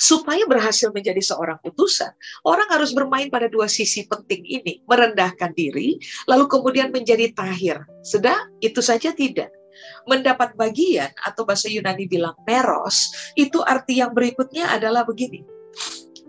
Supaya 0.00 0.48
berhasil 0.48 0.88
menjadi 0.96 1.20
seorang 1.20 1.60
utusan, 1.60 2.08
orang 2.48 2.64
harus 2.72 2.96
bermain 2.96 3.28
pada 3.28 3.52
dua 3.52 3.68
sisi 3.68 4.08
penting 4.08 4.40
ini, 4.48 4.80
merendahkan 4.88 5.52
diri, 5.52 6.00
lalu 6.24 6.48
kemudian 6.48 6.88
menjadi 6.88 7.28
tahir. 7.36 7.84
Sedang 8.00 8.48
itu 8.64 8.80
saja 8.80 9.12
tidak 9.12 9.52
mendapat 10.08 10.56
bagian 10.56 11.12
atau 11.24 11.44
bahasa 11.44 11.68
Yunani 11.68 12.08
bilang 12.08 12.34
meros, 12.48 13.12
itu 13.36 13.60
arti 13.64 14.00
yang 14.00 14.16
berikutnya 14.16 14.72
adalah 14.72 15.04
begini. 15.04 15.44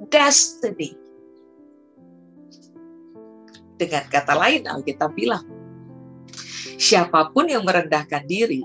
Destiny. 0.10 1.01
Dengan 3.82 4.06
kata 4.14 4.38
lain, 4.38 4.70
Alkitab 4.70 5.18
bilang, 5.18 5.42
siapa 6.78 7.34
pun 7.34 7.50
yang 7.50 7.66
merendahkan 7.66 8.30
diri 8.30 8.62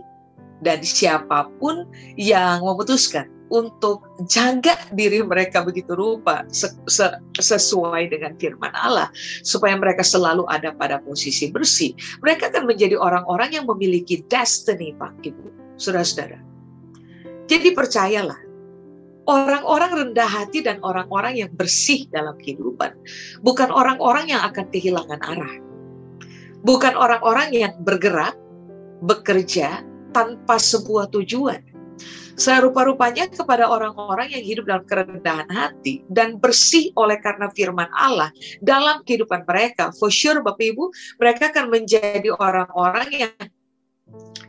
dan 0.60 0.84
siapa 0.84 1.48
pun 1.56 1.88
yang 2.20 2.60
memutuskan 2.60 3.32
untuk 3.48 4.02
jaga 4.26 4.74
diri 4.92 5.22
mereka 5.22 5.62
begitu 5.62 5.94
rupa 5.94 6.44
sesuai 7.38 8.10
dengan 8.10 8.34
firman 8.36 8.74
Allah 8.74 9.08
supaya 9.46 9.78
mereka 9.78 10.02
selalu 10.02 10.44
ada 10.52 10.74
pada 10.76 11.00
posisi 11.00 11.48
bersih. 11.48 11.96
Mereka 12.20 12.52
akan 12.52 12.68
menjadi 12.68 12.98
orang-orang 12.98 13.56
yang 13.56 13.64
memiliki 13.64 14.20
destiny, 14.28 14.92
Pak 15.00 15.22
Ibu, 15.22 15.78
Saudara-saudara. 15.80 16.42
Jadi 17.46 17.72
percayalah, 17.72 18.36
orang-orang 19.26 19.90
rendah 19.92 20.26
hati 20.26 20.62
dan 20.62 20.78
orang-orang 20.82 21.38
yang 21.42 21.50
bersih 21.54 22.06
dalam 22.14 22.38
kehidupan, 22.38 22.94
bukan 23.42 23.68
orang-orang 23.74 24.30
yang 24.30 24.42
akan 24.46 24.66
kehilangan 24.70 25.20
arah. 25.22 25.54
Bukan 26.66 26.98
orang-orang 26.98 27.54
yang 27.54 27.74
bergerak, 27.86 28.34
bekerja 29.04 29.86
tanpa 30.10 30.56
sebuah 30.58 31.12
tujuan. 31.12 31.62
Serupa-rupanya 32.36 33.32
kepada 33.32 33.64
orang-orang 33.64 34.28
yang 34.28 34.44
hidup 34.44 34.68
dalam 34.68 34.84
kerendahan 34.84 35.48
hati 35.48 36.04
dan 36.12 36.36
bersih 36.36 36.92
oleh 36.92 37.16
karena 37.24 37.48
firman 37.56 37.88
Allah 37.96 38.28
dalam 38.60 39.00
kehidupan 39.08 39.48
mereka. 39.48 39.88
For 39.96 40.12
sure 40.12 40.44
Bapak 40.44 40.60
Ibu, 40.60 40.92
mereka 41.16 41.48
akan 41.48 41.72
menjadi 41.72 42.28
orang-orang 42.36 43.08
yang 43.08 43.32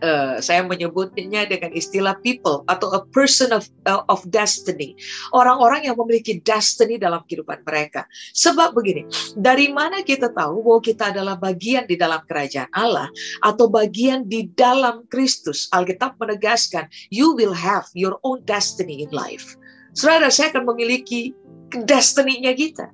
uh, 0.01 0.37
saya 0.37 0.61
menyebutnya 0.65 1.49
dengan 1.49 1.73
istilah 1.73 2.17
people 2.21 2.61
atau 2.69 2.93
a 2.93 3.01
person 3.09 3.49
of 3.53 3.69
uh, 3.89 4.05
of 4.11 4.21
destiny. 4.29 4.93
Orang-orang 5.33 5.87
yang 5.89 5.97
memiliki 5.97 6.37
destiny 6.45 7.01
dalam 7.01 7.23
kehidupan 7.25 7.65
mereka. 7.65 8.05
Sebab 8.37 8.77
begini, 8.77 9.07
dari 9.37 9.71
mana 9.73 10.05
kita 10.05 10.29
tahu 10.33 10.61
bahwa 10.61 10.81
kita 10.83 11.03
adalah 11.13 11.35
bagian 11.37 11.89
di 11.89 11.97
dalam 11.97 12.21
kerajaan 12.25 12.69
Allah 12.77 13.09
atau 13.41 13.69
bagian 13.69 14.27
di 14.29 14.49
dalam 14.53 15.05
Kristus? 15.09 15.65
Alkitab 15.73 16.17
menegaskan, 16.21 16.87
you 17.09 17.33
will 17.33 17.53
have 17.55 17.85
your 17.97 18.21
own 18.21 18.41
destiny 18.45 19.05
in 19.05 19.09
life. 19.13 19.57
Saudara, 19.97 20.29
saya 20.29 20.53
akan 20.53 20.69
memiliki 20.69 21.33
destiny-nya 21.73 22.53
kita. 22.53 22.93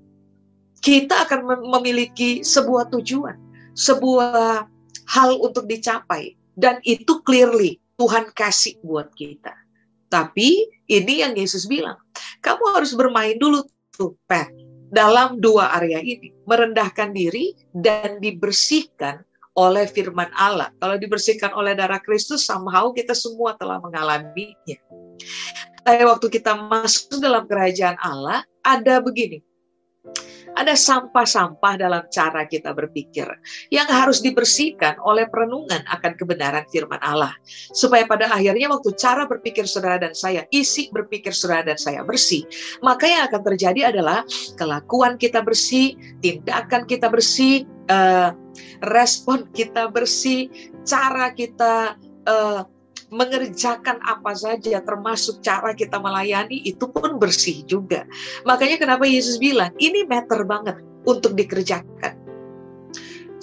Kita 0.84 1.28
akan 1.28 1.64
memiliki 1.64 2.44
sebuah 2.44 2.92
tujuan, 2.92 3.40
sebuah 3.76 4.68
hal 5.08 5.32
untuk 5.40 5.68
dicapai 5.68 6.36
dan 6.58 6.80
itu 6.86 7.22
clearly 7.26 7.82
Tuhan 7.98 8.34
kasih 8.34 8.78
buat 8.82 9.14
kita. 9.14 9.54
Tapi 10.10 10.70
ini 10.90 11.26
yang 11.26 11.34
Yesus 11.34 11.66
bilang, 11.66 11.98
kamu 12.46 12.78
harus 12.78 12.94
bermain 12.94 13.38
dulu 13.42 13.66
tuh, 13.94 14.14
Pat, 14.30 14.50
dalam 14.94 15.42
dua 15.42 15.74
area 15.74 15.98
ini. 16.02 16.30
Merendahkan 16.46 17.14
diri 17.18 17.58
dan 17.74 18.22
dibersihkan 18.22 19.26
oleh 19.58 19.86
firman 19.90 20.30
Allah. 20.38 20.70
Kalau 20.78 20.98
dibersihkan 20.98 21.54
oleh 21.54 21.74
darah 21.74 22.02
Kristus, 22.02 22.46
somehow 22.46 22.94
kita 22.94 23.18
semua 23.18 23.58
telah 23.58 23.82
mengalaminya. 23.82 24.78
Tapi 25.84 26.04
waktu 26.06 26.28
kita 26.30 26.58
masuk 26.70 27.22
dalam 27.22 27.50
kerajaan 27.50 27.98
Allah, 28.02 28.46
ada 28.64 29.04
begini, 29.04 29.44
ada 30.54 30.78
sampah-sampah 30.78 31.74
dalam 31.80 32.04
cara 32.10 32.46
kita 32.46 32.74
berpikir 32.74 33.26
yang 33.74 33.88
harus 33.90 34.22
dibersihkan 34.22 34.98
oleh 35.02 35.26
perenungan 35.30 35.82
akan 35.90 36.14
kebenaran 36.18 36.66
firman 36.70 37.02
Allah. 37.02 37.34
Supaya 37.74 38.06
pada 38.06 38.30
akhirnya 38.30 38.70
waktu 38.70 38.94
cara 38.98 39.26
berpikir 39.26 39.66
saudara 39.66 39.98
dan 39.98 40.14
saya, 40.14 40.46
isi 40.54 40.90
berpikir 40.94 41.34
saudara 41.34 41.74
dan 41.74 41.80
saya 41.80 42.06
bersih, 42.06 42.46
maka 42.86 43.10
yang 43.10 43.26
akan 43.30 43.42
terjadi 43.54 43.94
adalah 43.94 44.22
kelakuan 44.58 45.18
kita 45.18 45.42
bersih, 45.42 45.98
tindakan 46.22 46.86
kita 46.86 47.10
bersih, 47.10 47.66
uh, 47.90 48.32
respon 48.86 49.50
kita 49.52 49.90
bersih, 49.90 50.48
cara 50.86 51.32
kita 51.34 51.98
uh, 52.28 52.62
mengerjakan 53.14 54.02
apa 54.02 54.34
saja 54.34 54.82
termasuk 54.82 55.40
cara 55.46 55.78
kita 55.78 56.02
melayani 56.02 56.66
itu 56.66 56.90
pun 56.90 57.22
bersih 57.22 57.62
juga. 57.70 58.10
Makanya 58.50 58.82
kenapa 58.82 59.06
Yesus 59.06 59.38
bilang 59.38 59.70
ini 59.78 60.04
matter 60.10 60.42
banget 60.44 60.82
untuk 61.06 61.38
dikerjakan. 61.38 62.18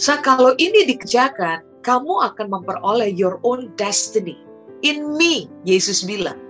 So, 0.00 0.16
kalau 0.24 0.56
ini 0.56 0.88
dikerjakan, 0.88 1.60
kamu 1.84 2.14
akan 2.32 2.46
memperoleh 2.48 3.12
your 3.12 3.36
own 3.44 3.68
destiny. 3.76 4.34
In 4.80 5.14
me, 5.20 5.44
Yesus 5.68 6.02
bilang. 6.08 6.40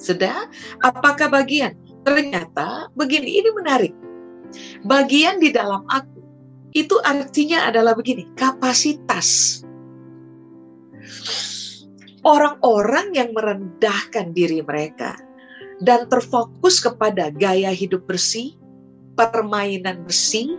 Sudah? 0.00 0.48
Apakah 0.80 1.28
bagian? 1.28 1.76
Ternyata 2.08 2.88
begini, 2.96 3.44
ini 3.44 3.50
menarik. 3.52 3.92
Bagian 4.88 5.36
di 5.36 5.52
dalam 5.52 5.84
aku, 5.92 6.20
itu 6.72 6.96
artinya 7.04 7.68
adalah 7.68 7.92
begini, 7.92 8.24
kapasitas 8.40 9.60
orang-orang 12.24 13.12
yang 13.12 13.30
merendahkan 13.36 14.32
diri 14.32 14.64
mereka 14.64 15.16
dan 15.84 16.08
terfokus 16.08 16.80
kepada 16.80 17.28
gaya 17.32 17.70
hidup 17.70 18.08
bersih, 18.08 18.56
permainan 19.16 20.04
bersih, 20.08 20.56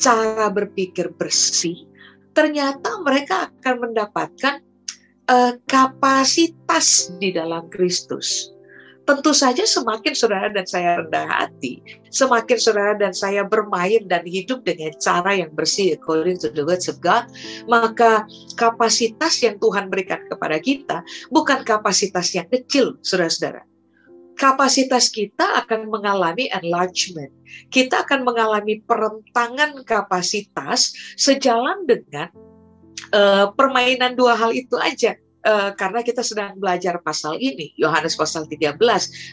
cara 0.00 0.48
berpikir 0.48 1.12
bersih, 1.16 1.84
ternyata 2.32 3.00
mereka 3.04 3.52
akan 3.52 3.90
mendapatkan 3.90 4.64
uh, 5.28 5.52
kapasitas 5.68 7.12
di 7.20 7.36
dalam 7.36 7.68
Kristus 7.68 8.51
tentu 9.02 9.34
saja 9.34 9.66
semakin 9.66 10.14
saudara 10.14 10.48
dan 10.50 10.66
saya 10.66 11.02
rendah 11.02 11.26
hati, 11.26 11.82
semakin 12.14 12.58
saudara 12.58 12.94
dan 12.94 13.10
saya 13.10 13.42
bermain 13.42 14.06
dan 14.06 14.22
hidup 14.22 14.62
dengan 14.62 14.94
cara 15.02 15.34
yang 15.34 15.50
bersih 15.52 15.98
according 15.98 16.38
to 16.38 16.48
the 16.54 16.62
words 16.62 16.86
of 16.86 17.02
God, 17.02 17.26
maka 17.66 18.26
kapasitas 18.54 19.42
yang 19.42 19.58
Tuhan 19.58 19.90
berikan 19.90 20.22
kepada 20.30 20.58
kita 20.62 21.02
bukan 21.34 21.66
kapasitas 21.66 22.30
yang 22.34 22.46
kecil, 22.50 22.98
saudara-saudara. 23.02 23.66
Kapasitas 24.32 25.12
kita 25.12 25.44
akan 25.60 25.92
mengalami 25.92 26.48
enlargement. 26.50 27.30
Kita 27.68 28.02
akan 28.02 28.24
mengalami 28.24 28.80
perentangan 28.80 29.76
kapasitas 29.84 30.96
sejalan 31.20 31.84
dengan 31.84 32.32
uh, 33.12 33.52
permainan 33.52 34.16
dua 34.16 34.32
hal 34.34 34.56
itu 34.56 34.80
aja 34.80 35.14
uh, 35.46 35.70
karena 35.74 36.00
kita 36.02 36.22
sedang 36.22 36.56
belajar 36.58 36.98
pasal 37.02 37.38
ini, 37.38 37.74
Yohanes 37.78 38.14
pasal 38.14 38.46
13 38.46 38.78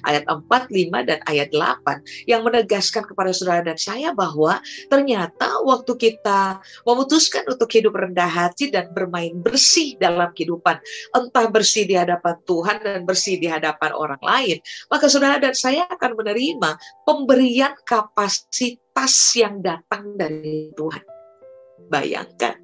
ayat 0.05 0.23
4, 0.25 0.45
5 0.45 1.09
dan 1.09 1.19
ayat 1.29 1.49
8 1.53 2.29
yang 2.29 2.41
menegaskan 2.45 3.05
kepada 3.05 3.31
saudara 3.33 3.61
dan 3.65 3.77
saya 3.77 4.13
bahwa 4.13 4.61
ternyata 4.89 5.61
waktu 5.65 5.93
kita 5.97 6.61
memutuskan 6.85 7.45
untuk 7.49 7.69
hidup 7.71 7.95
rendah 7.95 8.29
hati 8.29 8.69
dan 8.73 8.89
bermain 8.93 9.37
bersih 9.39 9.95
dalam 9.97 10.33
kehidupan, 10.33 10.81
entah 11.13 11.47
bersih 11.49 11.85
di 11.85 11.95
hadapan 11.97 12.35
Tuhan 12.45 12.77
dan 12.81 13.01
bersih 13.05 13.37
di 13.37 13.47
hadapan 13.49 13.91
orang 13.93 14.21
lain, 14.21 14.57
maka 14.89 15.05
saudara 15.07 15.37
dan 15.37 15.53
saya 15.53 15.85
akan 15.89 16.17
menerima 16.17 16.77
pemberian 17.05 17.73
kapasitas 17.85 19.13
yang 19.37 19.61
datang 19.61 20.17
dari 20.17 20.73
Tuhan. 20.73 21.03
Bayangkan, 21.89 22.59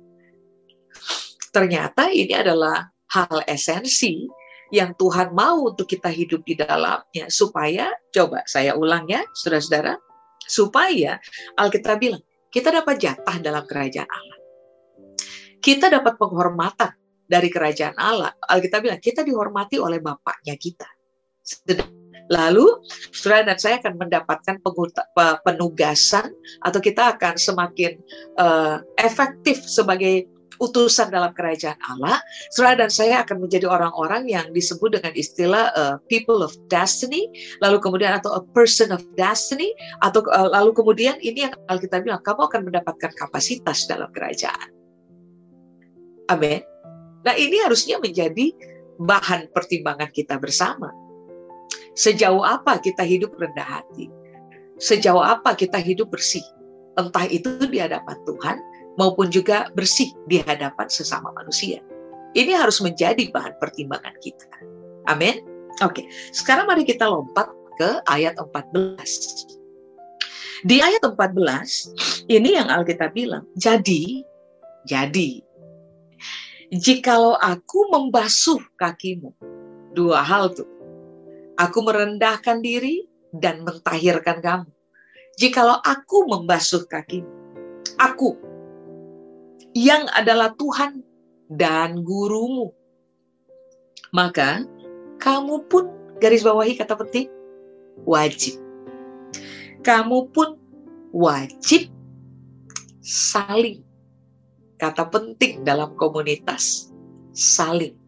ternyata 1.49 2.13
ini 2.13 2.35
adalah 2.35 2.94
hal 3.15 3.39
esensi 3.47 4.27
yang 4.75 4.91
Tuhan 4.99 5.31
mau 5.31 5.71
untuk 5.71 5.87
kita 5.87 6.11
hidup 6.11 6.43
di 6.43 6.59
dalamnya. 6.59 7.31
Supaya 7.31 7.95
coba 8.11 8.43
saya 8.43 8.75
ulang 8.75 9.07
ya 9.07 9.23
saudara-saudara. 9.31 9.95
Supaya 10.45 11.17
Alkitab 11.55 11.97
bilang 12.03 12.21
kita 12.51 12.75
dapat 12.75 12.99
jatah 12.99 13.37
dalam 13.39 13.63
kerajaan 13.63 14.07
Allah. 14.07 14.39
Kita 15.63 15.89
dapat 15.89 16.19
penghormatan 16.19 16.93
dari 17.25 17.49
kerajaan 17.49 17.97
Allah. 17.97 18.35
Alkitab 18.51 18.85
bilang 18.85 19.01
kita 19.01 19.23
dihormati 19.23 19.81
oleh 19.81 19.97
bapaknya 20.03 20.53
kita. 20.59 20.85
Lalu, 22.25 22.81
saudara 23.13 23.53
dan 23.53 23.57
saya 23.61 23.77
akan 23.77 24.01
mendapatkan 24.01 24.57
penugasan 25.45 26.33
atau 26.65 26.79
kita 26.81 27.13
akan 27.13 27.37
semakin 27.37 28.01
uh, 28.41 28.81
efektif 28.97 29.61
sebagai 29.61 30.25
utusan 30.63 31.11
dalam 31.11 31.31
kerajaan 31.35 31.77
Allah, 31.89 32.19
saudara 32.53 32.87
dan 32.87 32.91
saya 32.91 33.21
akan 33.23 33.43
menjadi 33.43 33.67
orang-orang 33.67 34.29
yang 34.29 34.47
disebut 34.55 34.99
dengan 34.99 35.13
istilah 35.13 35.71
uh, 35.75 35.95
people 36.07 36.41
of 36.41 36.55
destiny, 36.71 37.27
lalu 37.59 37.79
kemudian 37.81 38.15
atau 38.15 38.39
a 38.39 38.41
person 38.55 38.91
of 38.91 39.03
destiny, 39.19 39.71
atau 40.05 40.23
uh, 40.31 40.49
lalu 40.51 40.71
kemudian 40.75 41.17
ini 41.21 41.49
yang 41.49 41.53
Alkitab 41.67 42.05
bilang 42.05 42.21
kamu 42.23 42.47
akan 42.47 42.61
mendapatkan 42.67 43.11
kapasitas 43.17 43.87
dalam 43.89 44.07
kerajaan. 44.15 44.69
Amin. 46.31 46.61
Nah 47.25 47.33
ini 47.37 47.61
harusnya 47.61 47.97
menjadi 47.97 48.53
bahan 49.01 49.49
pertimbangan 49.51 50.09
kita 50.13 50.37
bersama. 50.37 50.93
Sejauh 51.95 52.43
apa 52.43 52.77
kita 52.83 53.07
hidup 53.07 53.33
rendah 53.39 53.81
hati? 53.81 54.11
Sejauh 54.77 55.23
apa 55.23 55.55
kita 55.55 55.79
hidup 55.79 56.11
bersih? 56.11 56.43
Entah 56.95 57.27
itu 57.27 57.59
di 57.67 57.79
hadapan 57.79 58.15
Tuhan 58.23 58.57
maupun 58.95 59.31
juga 59.31 59.69
bersih 59.75 60.11
di 60.27 60.39
hadapan 60.43 60.87
sesama 60.87 61.31
manusia. 61.35 61.79
Ini 62.35 62.51
harus 62.55 62.83
menjadi 62.83 63.31
bahan 63.31 63.55
pertimbangan 63.59 64.15
kita. 64.19 64.47
Amin. 65.07 65.39
Oke, 65.83 66.07
sekarang 66.31 66.67
mari 66.67 66.83
kita 66.87 67.07
lompat 67.07 67.47
ke 67.75 67.99
ayat 68.07 68.35
14. 68.39 69.55
Di 70.63 70.79
ayat 70.79 71.03
14, 71.03 72.25
ini 72.31 72.55
yang 72.55 72.71
Alkitab 72.71 73.11
bilang, 73.11 73.43
jadi, 73.59 74.23
jadi, 74.87 75.43
jikalau 76.71 77.35
aku 77.37 77.91
membasuh 77.91 78.63
kakimu, 78.79 79.35
dua 79.91 80.23
hal 80.23 80.55
tuh, 80.55 80.67
aku 81.59 81.79
merendahkan 81.83 82.63
diri 82.63 83.03
dan 83.35 83.67
mentahirkan 83.67 84.39
kamu. 84.39 84.71
Jikalau 85.35 85.83
aku 85.83 86.23
membasuh 86.31 86.87
kakimu, 86.87 87.27
aku 87.99 88.39
yang 89.75 90.07
adalah 90.15 90.55
Tuhan 90.55 91.03
dan 91.51 92.01
gurumu. 92.01 92.71
Maka 94.15 94.63
kamu 95.19 95.67
pun 95.67 95.91
garis 96.23 96.47
bawahi 96.47 96.79
kata 96.79 96.95
penting 96.95 97.27
wajib. 98.07 98.55
Kamu 99.83 100.31
pun 100.31 100.55
wajib 101.11 101.91
saling. 103.03 103.83
Kata 104.79 105.11
penting 105.11 105.67
dalam 105.67 105.93
komunitas 105.99 106.89
saling. 107.35 107.99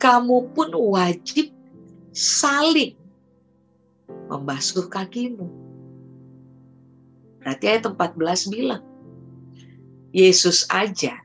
Kamu 0.00 0.56
pun 0.56 0.72
wajib 0.72 1.52
saling 2.16 2.96
membasuh 4.32 4.88
kakimu. 4.88 5.48
Berarti 7.44 7.64
ayat 7.68 7.84
14 7.86 8.52
bilang, 8.52 8.82
Yesus 10.12 10.68
aja 10.68 11.16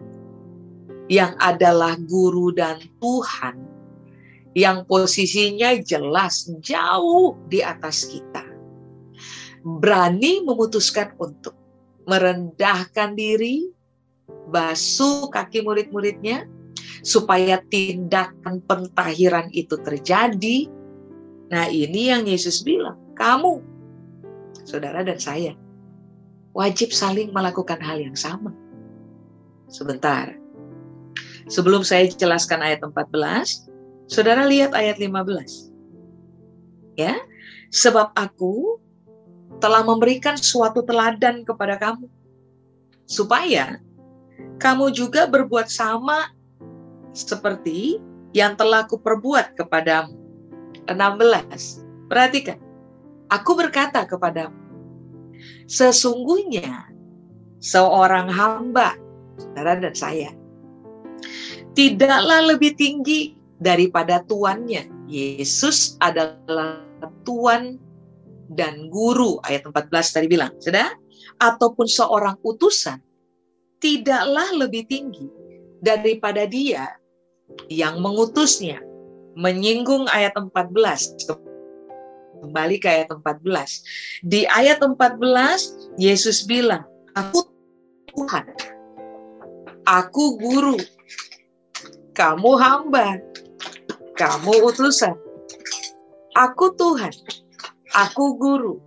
yang 1.12 1.36
adalah 1.44 2.00
guru 2.08 2.56
dan 2.56 2.80
Tuhan 3.04 3.60
yang 4.56 4.88
posisinya 4.88 5.76
jelas 5.84 6.48
jauh 6.64 7.36
di 7.52 7.60
atas 7.60 8.08
kita. 8.08 8.48
Berani 9.62 10.42
memutuskan 10.48 11.14
untuk 11.20 11.54
merendahkan 12.08 13.14
diri, 13.14 13.68
basuh 14.48 15.28
kaki 15.28 15.62
murid-muridnya, 15.68 16.48
supaya 17.04 17.60
tindakan 17.68 18.64
pentahiran 18.64 19.52
itu 19.52 19.76
terjadi. 19.84 20.72
Nah 21.52 21.68
ini 21.68 22.16
yang 22.16 22.24
Yesus 22.24 22.64
bilang, 22.64 22.96
kamu, 23.20 23.60
saudara 24.64 25.04
dan 25.04 25.20
saya, 25.20 25.54
wajib 26.56 26.96
saling 26.96 27.36
melakukan 27.36 27.78
hal 27.84 28.00
yang 28.00 28.16
sama 28.16 28.56
Sebentar. 29.68 30.36
Sebelum 31.48 31.84
saya 31.84 32.08
jelaskan 32.12 32.60
ayat 32.60 32.84
14, 32.84 33.68
Saudara 34.08 34.48
lihat 34.48 34.72
ayat 34.72 34.96
15. 35.04 35.68
Ya, 36.96 37.20
sebab 37.70 38.16
aku 38.16 38.80
telah 39.60 39.84
memberikan 39.84 40.40
suatu 40.40 40.82
teladan 40.82 41.44
kepada 41.44 41.76
kamu 41.76 42.08
supaya 43.04 43.84
kamu 44.64 44.96
juga 44.96 45.28
berbuat 45.28 45.68
sama 45.68 46.32
seperti 47.12 48.00
yang 48.32 48.56
telah 48.56 48.88
kuperbuat 48.88 49.60
kepadamu. 49.60 50.16
16. 50.88 52.08
Perhatikan. 52.08 52.64
Aku 53.28 53.60
berkata 53.60 54.08
kepadamu, 54.08 54.56
sesungguhnya 55.68 56.88
seorang 57.60 58.32
hamba 58.32 58.96
saudara 59.38 59.78
dan 59.80 59.94
saya. 59.94 60.30
Tidaklah 61.78 62.54
lebih 62.54 62.74
tinggi 62.74 63.38
daripada 63.62 64.22
tuannya. 64.26 64.90
Yesus 65.08 65.96
adalah 66.04 66.84
tuan 67.24 67.80
dan 68.52 68.92
guru 68.92 69.40
ayat 69.48 69.70
14 69.70 70.16
tadi 70.16 70.28
bilang, 70.28 70.52
sudah? 70.60 70.92
Ataupun 71.38 71.86
seorang 71.86 72.36
utusan 72.44 73.00
tidaklah 73.78 74.50
lebih 74.58 74.90
tinggi 74.90 75.30
daripada 75.80 76.50
dia 76.50 76.98
yang 77.70 78.02
mengutusnya. 78.02 78.82
Menyinggung 79.38 80.10
ayat 80.10 80.34
14 80.34 81.30
kembali 82.42 82.76
ke 82.82 82.88
ayat 82.90 83.14
14. 83.14 84.26
Di 84.26 84.50
ayat 84.50 84.82
14 84.82 85.94
Yesus 86.02 86.46
bilang, 86.50 86.86
"Aku 87.14 87.46
Tuhan 88.18 88.50
Aku 89.88 90.36
guru, 90.36 90.76
kamu 92.12 92.52
hamba, 92.60 93.24
kamu 94.20 94.68
utusan. 94.68 95.16
Aku 96.36 96.76
Tuhan, 96.76 97.16
aku 97.96 98.36
guru, 98.36 98.84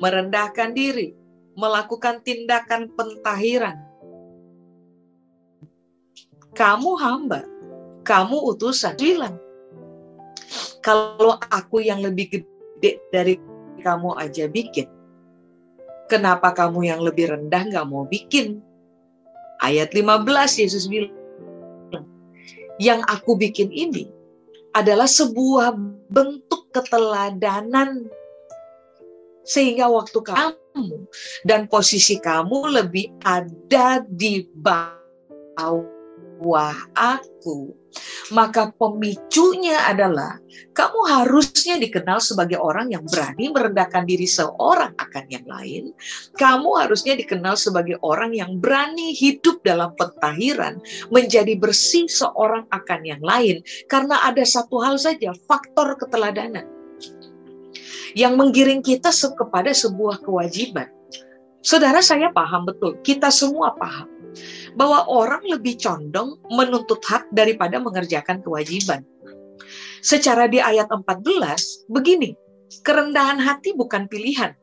merendahkan 0.00 0.72
diri, 0.72 1.12
melakukan 1.60 2.24
tindakan 2.24 2.88
pentahiran. 2.96 3.84
Kamu 6.56 6.96
hamba, 6.96 7.44
kamu 8.08 8.40
utusan. 8.56 8.96
Bilang, 8.96 9.36
kalau 10.80 11.36
aku 11.52 11.84
yang 11.84 12.00
lebih 12.00 12.32
gede 12.32 12.96
dari 13.12 13.36
kamu 13.84 14.16
aja 14.16 14.48
bikin, 14.48 14.88
kenapa 16.08 16.56
kamu 16.56 16.88
yang 16.88 17.04
lebih 17.04 17.28
rendah 17.28 17.60
nggak 17.68 17.84
mau 17.84 18.08
bikin? 18.08 18.69
Ayat 19.60 19.92
15 19.92 20.24
Yesus 20.60 20.88
bilang, 20.88 21.12
yang 22.80 23.04
aku 23.12 23.36
bikin 23.36 23.68
ini 23.68 24.08
adalah 24.72 25.04
sebuah 25.04 25.76
bentuk 26.08 26.72
keteladanan 26.72 28.08
sehingga 29.44 29.90
waktu 29.90 30.16
kamu 30.24 31.04
dan 31.44 31.68
posisi 31.68 32.16
kamu 32.22 32.80
lebih 32.80 33.10
ada 33.26 34.00
di 34.06 34.46
bawah 34.56 35.99
wah 36.40 36.76
aku. 36.96 37.76
Maka 38.30 38.70
pemicunya 38.78 39.74
adalah 39.90 40.38
kamu 40.78 41.00
harusnya 41.10 41.74
dikenal 41.82 42.22
sebagai 42.22 42.62
orang 42.62 42.94
yang 42.94 43.02
berani 43.02 43.50
merendahkan 43.50 44.06
diri 44.06 44.24
seorang 44.30 44.94
akan 44.94 45.24
yang 45.26 45.42
lain. 45.44 45.90
Kamu 46.38 46.78
harusnya 46.78 47.18
dikenal 47.18 47.58
sebagai 47.58 47.98
orang 48.06 48.30
yang 48.30 48.62
berani 48.62 49.10
hidup 49.10 49.60
dalam 49.66 49.90
pentahiran, 49.98 50.78
menjadi 51.10 51.58
bersih 51.58 52.06
seorang 52.06 52.70
akan 52.70 53.00
yang 53.02 53.22
lain. 53.22 53.66
Karena 53.90 54.22
ada 54.22 54.46
satu 54.46 54.78
hal 54.78 54.94
saja, 54.96 55.34
faktor 55.50 55.98
keteladanan. 55.98 56.64
Yang 58.14 58.34
menggiring 58.38 58.82
kita 58.86 59.10
kepada 59.10 59.74
sebuah 59.74 60.22
kewajiban. 60.22 60.86
Saudara 61.60 62.00
saya 62.00 62.30
paham 62.32 62.64
betul, 62.64 62.96
kita 63.04 63.28
semua 63.28 63.74
paham 63.76 64.20
bahwa 64.74 65.06
orang 65.10 65.42
lebih 65.46 65.78
condong 65.78 66.38
menuntut 66.52 67.02
hak 67.06 67.30
daripada 67.34 67.78
mengerjakan 67.80 68.42
kewajiban. 68.42 69.02
Secara 70.00 70.48
di 70.48 70.62
ayat 70.62 70.88
14, 70.88 71.90
begini, 71.92 72.32
kerendahan 72.86 73.36
hati 73.36 73.76
bukan 73.76 74.08
pilihan. 74.08 74.56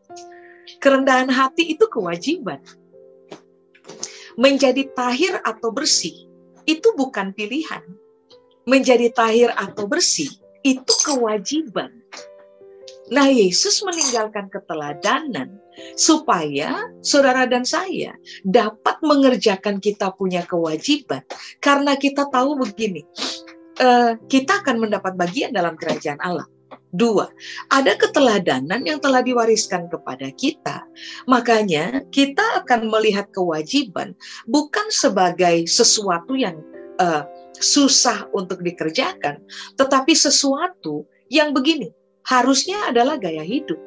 Kerendahan 0.81 1.29
hati 1.29 1.77
itu 1.77 1.85
kewajiban. 1.87 2.59
Menjadi 4.37 4.89
tahir 4.93 5.41
atau 5.45 5.73
bersih, 5.73 6.13
itu 6.65 6.87
bukan 6.97 7.33
pilihan. 7.33 7.81
Menjadi 8.67 9.13
tahir 9.15 9.49
atau 9.55 9.87
bersih, 9.87 10.29
itu 10.65 10.93
kewajiban. 11.05 11.93
Nah, 13.07 13.31
Yesus 13.31 13.79
meninggalkan 13.87 14.51
keteladanan 14.51 15.55
supaya 15.97 16.89
saudara 17.01 17.45
dan 17.45 17.63
saya 17.63 18.13
dapat 18.45 18.97
mengerjakan 19.05 19.77
kita 19.77 20.13
punya 20.15 20.45
kewajiban 20.45 21.21
karena 21.61 21.93
kita 21.97 22.29
tahu 22.29 22.57
begini, 22.57 23.05
uh, 23.81 24.17
kita 24.29 24.65
akan 24.65 24.87
mendapat 24.87 25.13
bagian 25.17 25.53
dalam 25.53 25.77
kerajaan 25.77 26.19
Allah. 26.21 26.47
Dua, 26.87 27.27
ada 27.67 27.99
keteladanan 27.99 28.79
yang 28.87 29.03
telah 29.03 29.19
diwariskan 29.19 29.91
kepada 29.91 30.31
kita. 30.33 30.87
Makanya 31.27 32.01
kita 32.15 32.63
akan 32.63 32.87
melihat 32.87 33.27
kewajiban 33.35 34.15
bukan 34.47 34.87
sebagai 34.87 35.67
sesuatu 35.67 36.33
yang 36.39 36.55
uh, 37.03 37.27
susah 37.59 38.31
untuk 38.31 38.63
dikerjakan, 38.63 39.41
tetapi 39.75 40.15
sesuatu 40.15 41.03
yang 41.27 41.51
begini, 41.51 41.91
harusnya 42.23 42.87
adalah 42.87 43.19
gaya 43.19 43.43
hidup. 43.43 43.77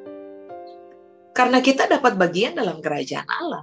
Karena 1.31 1.62
kita 1.62 1.87
dapat 1.87 2.19
bagian 2.19 2.59
dalam 2.59 2.83
kerajaan 2.83 3.27
Allah. 3.27 3.62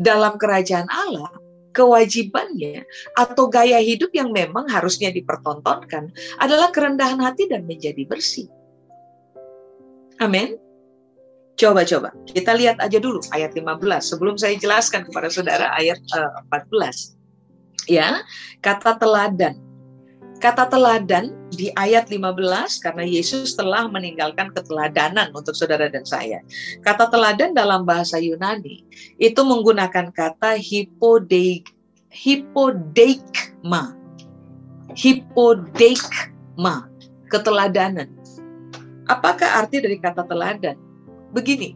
Dalam 0.00 0.40
kerajaan 0.40 0.90
Allah, 0.90 1.30
kewajibannya 1.74 2.86
atau 3.18 3.50
gaya 3.50 3.82
hidup 3.82 4.14
yang 4.14 4.30
memang 4.30 4.70
harusnya 4.70 5.10
dipertontonkan 5.10 6.14
adalah 6.38 6.70
kerendahan 6.70 7.18
hati 7.18 7.50
dan 7.50 7.66
menjadi 7.66 8.06
bersih. 8.06 8.46
Amin. 10.22 10.56
Coba-coba, 11.54 12.10
kita 12.34 12.50
lihat 12.54 12.82
aja 12.82 12.98
dulu 12.98 13.22
ayat 13.30 13.54
15 13.54 13.78
sebelum 14.02 14.34
saya 14.34 14.58
jelaskan 14.58 15.06
kepada 15.06 15.30
saudara 15.30 15.70
ayat 15.78 16.02
uh, 16.14 16.42
eh, 16.50 16.66
14. 16.66 17.14
Ya, 17.86 18.26
kata 18.58 18.98
teladan. 18.98 19.63
Kata 20.44 20.68
teladan 20.68 21.32
di 21.56 21.72
ayat 21.72 22.12
15 22.12 22.36
karena 22.84 23.00
Yesus 23.00 23.56
telah 23.56 23.88
meninggalkan 23.88 24.52
keteladanan 24.52 25.32
untuk 25.32 25.56
saudara 25.56 25.88
dan 25.88 26.04
saya. 26.04 26.44
Kata 26.84 27.08
teladan 27.08 27.56
dalam 27.56 27.88
bahasa 27.88 28.20
Yunani 28.20 28.84
itu 29.16 29.40
menggunakan 29.40 30.12
kata 30.12 30.60
hipodeik 30.60 31.72
hipodeikma. 32.12 33.96
Hipodeikma, 34.92 36.92
keteladanan. 37.32 38.12
Apakah 39.08 39.64
arti 39.64 39.80
dari 39.80 39.96
kata 39.96 40.28
teladan? 40.28 40.76
Begini, 41.32 41.72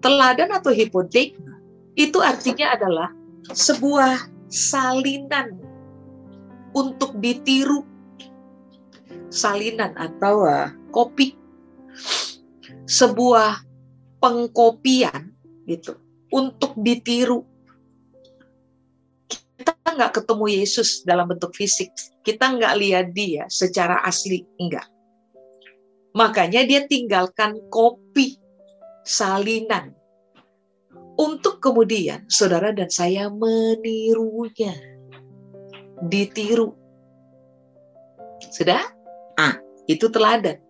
teladan 0.00 0.48
atau 0.48 0.72
hipodeikma 0.72 1.60
itu 1.92 2.24
artinya 2.24 2.72
adalah 2.72 3.12
sebuah 3.52 4.32
salinan 4.48 5.71
untuk 6.72 7.16
ditiru. 7.20 7.84
Salinan 9.32 9.96
atau 9.96 10.44
kopi. 10.92 11.36
Sebuah 12.84 13.64
pengkopian 14.20 15.32
gitu. 15.64 15.96
Untuk 16.32 16.76
ditiru. 16.80 17.44
Kita 19.28 19.72
nggak 19.84 20.20
ketemu 20.20 20.44
Yesus 20.48 21.04
dalam 21.04 21.28
bentuk 21.28 21.52
fisik. 21.56 21.92
Kita 22.24 22.56
nggak 22.56 22.74
lihat 22.80 23.06
dia 23.16 23.48
secara 23.48 24.00
asli 24.04 24.44
enggak 24.60 24.92
makanya 26.12 26.64
dia 26.64 26.84
tinggalkan 26.84 27.58
kopi 27.72 28.36
salinan. 29.04 29.96
Untuk 31.12 31.60
kemudian 31.60 32.24
saudara 32.32 32.72
dan 32.72 32.88
saya 32.88 33.28
menirunya 33.28 34.72
ditiru 36.08 36.74
sudah 38.50 38.82
Ah, 39.38 39.56
itu 39.88 40.08
teladan. 40.12 40.60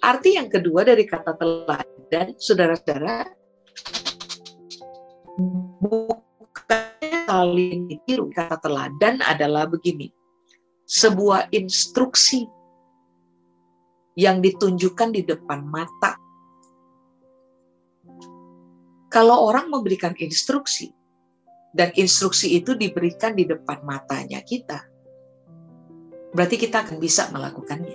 Arti 0.00 0.38
yang 0.38 0.48
kedua 0.48 0.86
dari 0.86 1.04
kata 1.04 1.36
teladan, 1.36 2.32
saudara-saudara, 2.38 3.28
bukan 5.82 6.86
saling 7.26 7.90
ditiru. 7.90 8.30
Kata 8.30 8.62
teladan 8.62 9.20
adalah 9.26 9.66
begini, 9.68 10.08
sebuah 10.86 11.50
instruksi 11.52 12.46
yang 14.16 14.40
ditunjukkan 14.40 15.14
di 15.14 15.22
depan 15.26 15.66
mata. 15.66 16.16
Kalau 19.08 19.50
orang 19.50 19.72
memberikan 19.72 20.14
instruksi, 20.20 20.92
dan 21.78 21.94
instruksi 21.94 22.58
itu 22.58 22.74
diberikan 22.74 23.38
di 23.38 23.46
depan 23.46 23.86
matanya 23.86 24.42
kita, 24.42 24.82
berarti 26.34 26.58
kita 26.58 26.82
akan 26.82 26.98
bisa 26.98 27.30
melakukannya. 27.30 27.94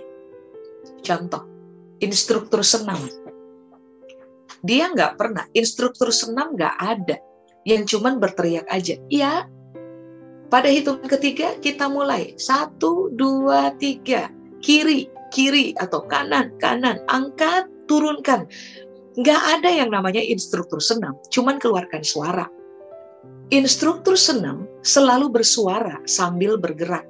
Contoh, 1.04 1.43
instruktur 2.00 2.63
senam. 2.63 2.96
Dia 4.63 4.88
nggak 4.96 5.19
pernah, 5.19 5.43
instruktur 5.52 6.15
senam 6.15 6.56
nggak 6.56 6.76
ada 6.80 7.19
yang 7.67 7.84
cuman 7.84 8.24
berteriak 8.24 8.63
aja. 8.72 8.96
Iya, 9.12 9.52
pada 10.48 10.72
hitungan 10.72 11.04
ketiga 11.12 11.60
kita 11.60 11.91
mulai. 11.91 12.39
Satu, 12.39 13.12
dua, 13.12 13.76
tiga. 13.76 14.32
Kiri, 14.63 15.12
kiri 15.36 15.76
atau 15.76 16.08
kanan, 16.08 16.56
kanan. 16.63 17.04
Angkat, 17.12 17.67
turunkan. 17.91 18.48
Nggak 19.19 19.41
ada 19.60 19.69
yang 19.69 19.91
namanya 19.91 20.24
instruktur 20.24 20.80
senam, 20.80 21.19
cuman 21.28 21.60
keluarkan 21.60 22.00
suara. 22.00 22.48
Instruktur 23.54 24.18
senam 24.18 24.66
selalu 24.82 25.30
bersuara 25.30 26.02
sambil 26.10 26.58
bergerak 26.58 27.06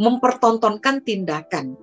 mempertontonkan 0.00 1.04
tindakan. 1.04 1.76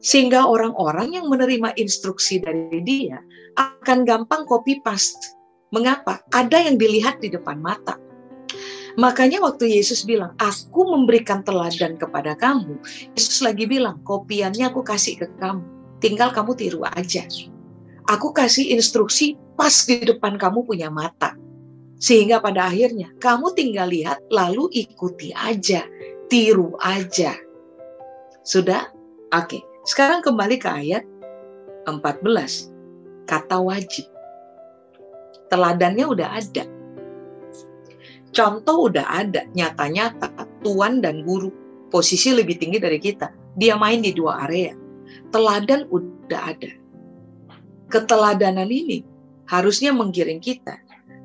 Sehingga 0.00 0.48
orang-orang 0.48 1.12
yang 1.12 1.28
menerima 1.28 1.76
instruksi 1.76 2.40
dari 2.40 2.80
dia 2.80 3.20
akan 3.60 4.08
gampang 4.08 4.48
copy 4.48 4.80
paste. 4.80 5.36
Mengapa? 5.72 6.24
Ada 6.32 6.68
yang 6.68 6.80
dilihat 6.80 7.20
di 7.20 7.28
depan 7.28 7.60
mata. 7.60 8.00
Makanya 8.96 9.44
waktu 9.44 9.76
Yesus 9.76 10.08
bilang, 10.08 10.32
aku 10.40 10.88
memberikan 10.88 11.44
teladan 11.44 12.00
kepada 12.00 12.32
kamu. 12.36 12.80
Yesus 13.16 13.44
lagi 13.44 13.68
bilang, 13.68 14.00
kopiannya 14.02 14.72
aku 14.72 14.84
kasih 14.84 15.20
ke 15.20 15.28
kamu. 15.36 15.62
Tinggal 16.00 16.32
kamu 16.32 16.56
tiru 16.56 16.80
aja. 16.84 17.22
Aku 18.08 18.32
kasih 18.32 18.72
instruksi 18.72 19.36
pas 19.56 19.84
di 19.84 20.00
depan 20.00 20.40
kamu 20.40 20.64
punya 20.64 20.88
mata. 20.88 21.36
Sehingga 22.00 22.40
pada 22.40 22.72
akhirnya 22.72 23.12
kamu 23.20 23.52
tinggal 23.52 23.92
lihat 23.92 24.24
lalu 24.32 24.72
ikuti 24.72 25.36
aja. 25.36 25.84
Tiru 26.32 26.72
aja. 26.80 27.36
Sudah? 28.40 28.88
Oke. 29.36 29.60
Sekarang 29.84 30.24
kembali 30.24 30.56
ke 30.56 30.68
ayat 30.68 31.04
14. 31.84 33.28
Kata 33.28 33.60
wajib. 33.60 34.08
Teladannya 35.52 36.06
udah 36.08 36.28
ada. 36.40 36.64
Contoh 38.30 38.86
udah 38.86 39.04
ada, 39.10 39.42
nyata-nyata 39.58 40.30
tuan 40.62 41.02
dan 41.02 41.26
guru 41.26 41.50
posisi 41.90 42.30
lebih 42.30 42.62
tinggi 42.62 42.78
dari 42.78 43.02
kita. 43.02 43.34
Dia 43.58 43.74
main 43.74 44.00
di 44.00 44.14
dua 44.14 44.46
area. 44.46 44.72
Teladan 45.34 45.90
udah 45.90 46.42
ada. 46.54 46.70
Keteladanan 47.90 48.70
ini 48.70 49.02
harusnya 49.50 49.90
menggiring 49.90 50.38
kita 50.38 50.78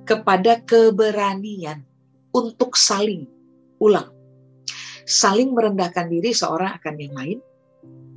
kepada 0.05 0.61
keberanian 0.63 1.81
untuk 2.31 2.77
saling 2.77 3.25
ulang 3.81 4.15
saling 5.05 5.53
merendahkan 5.53 6.09
diri 6.09 6.33
seorang 6.33 6.81
akan 6.81 6.95
yang 6.97 7.13
lain, 7.13 7.39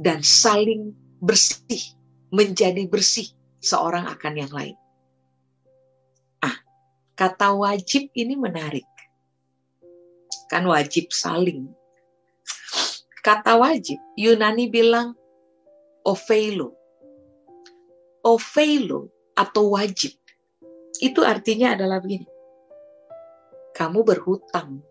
dan 0.01 0.25
saling 0.25 0.97
bersih, 1.21 1.95
menjadi 2.33 2.89
bersih 2.89 3.29
seorang 3.61 4.09
akan 4.09 4.35
yang 4.35 4.53
lain. 4.53 4.77
Ah, 6.41 6.57
kata 7.15 7.53
wajib 7.55 8.09
ini 8.17 8.35
menarik. 8.35 8.89
Kan 10.49 10.65
wajib 10.65 11.13
saling. 11.13 11.69
Kata 13.21 13.61
wajib, 13.61 14.01
Yunani 14.17 14.73
bilang 14.73 15.13
ophelo. 16.09 16.73
Ophelo 18.25 19.13
atau 19.37 19.77
wajib. 19.77 20.17
Itu 20.97 21.21
artinya 21.23 21.77
adalah 21.77 22.01
begini. 22.01 22.27
Kamu 23.77 24.01
berhutang 24.03 24.83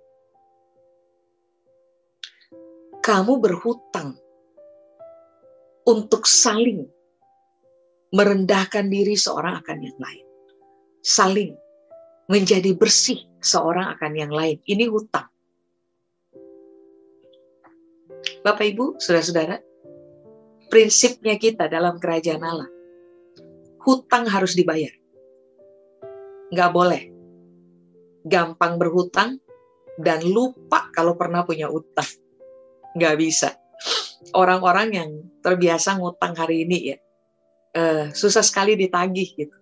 kamu 3.07 3.39
berhutang 3.39 4.19
untuk 5.87 6.27
saling 6.27 6.83
merendahkan 8.11 8.83
diri 8.91 9.15
seorang 9.15 9.63
akan 9.63 9.79
yang 9.79 9.95
lain. 9.95 10.25
Saling 10.99 11.55
menjadi 12.27 12.75
bersih 12.75 13.23
seorang 13.39 13.95
akan 13.95 14.11
yang 14.11 14.27
lain. 14.27 14.59
Ini 14.67 14.91
hutang. 14.91 15.31
Bapak 18.43 18.75
Ibu, 18.75 18.99
saudara-saudara, 18.99 19.63
prinsipnya 20.67 21.39
kita 21.39 21.71
dalam 21.71 22.03
kerajaan 22.03 22.43
Allah, 22.43 22.67
hutang 23.87 24.27
harus 24.27 24.51
dibayar. 24.51 24.91
Nggak 26.53 26.71
boleh 26.71 27.03
gampang 28.27 28.75
berhutang 28.75 29.39
dan 29.97 30.21
lupa 30.27 30.91
kalau 30.91 31.15
pernah 31.15 31.47
punya 31.47 31.71
utang 31.71 32.07
nggak 32.97 33.15
bisa. 33.21 33.53
Orang-orang 34.33 34.87
yang 34.91 35.09
terbiasa 35.45 36.01
ngutang 36.01 36.33
hari 36.33 36.65
ini 36.65 36.77
ya, 36.91 36.97
uh, 37.77 38.05
susah 38.11 38.41
sekali 38.41 38.73
ditagih 38.73 39.29
gitu. 39.37 39.57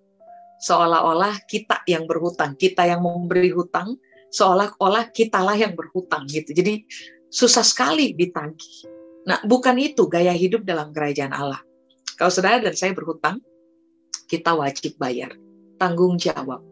Seolah-olah 0.63 1.43
kita 1.45 1.83
yang 1.85 2.07
berhutang, 2.07 2.55
kita 2.55 2.87
yang 2.87 3.03
memberi 3.03 3.51
hutang, 3.51 3.99
seolah-olah 4.31 5.11
kitalah 5.11 5.59
yang 5.59 5.75
berhutang 5.75 6.25
gitu. 6.31 6.55
Jadi 6.55 6.87
susah 7.27 7.61
sekali 7.61 8.15
ditagih. 8.15 8.87
Nah, 9.27 9.43
bukan 9.43 9.75
itu 9.75 10.07
gaya 10.07 10.31
hidup 10.31 10.63
dalam 10.63 10.95
kerajaan 10.95 11.35
Allah. 11.35 11.59
Kalau 12.15 12.31
saudara 12.31 12.63
dan 12.63 12.73
saya 12.73 12.95
berhutang, 12.95 13.43
kita 14.31 14.55
wajib 14.55 14.95
bayar. 14.95 15.35
Tanggung 15.75 16.15
jawab. 16.15 16.63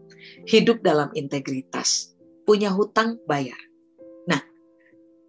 Hidup 0.44 0.84
dalam 0.84 1.10
integritas. 1.16 2.14
Punya 2.44 2.72
hutang, 2.76 3.20
bayar. 3.24 3.58
Nah, 4.28 4.44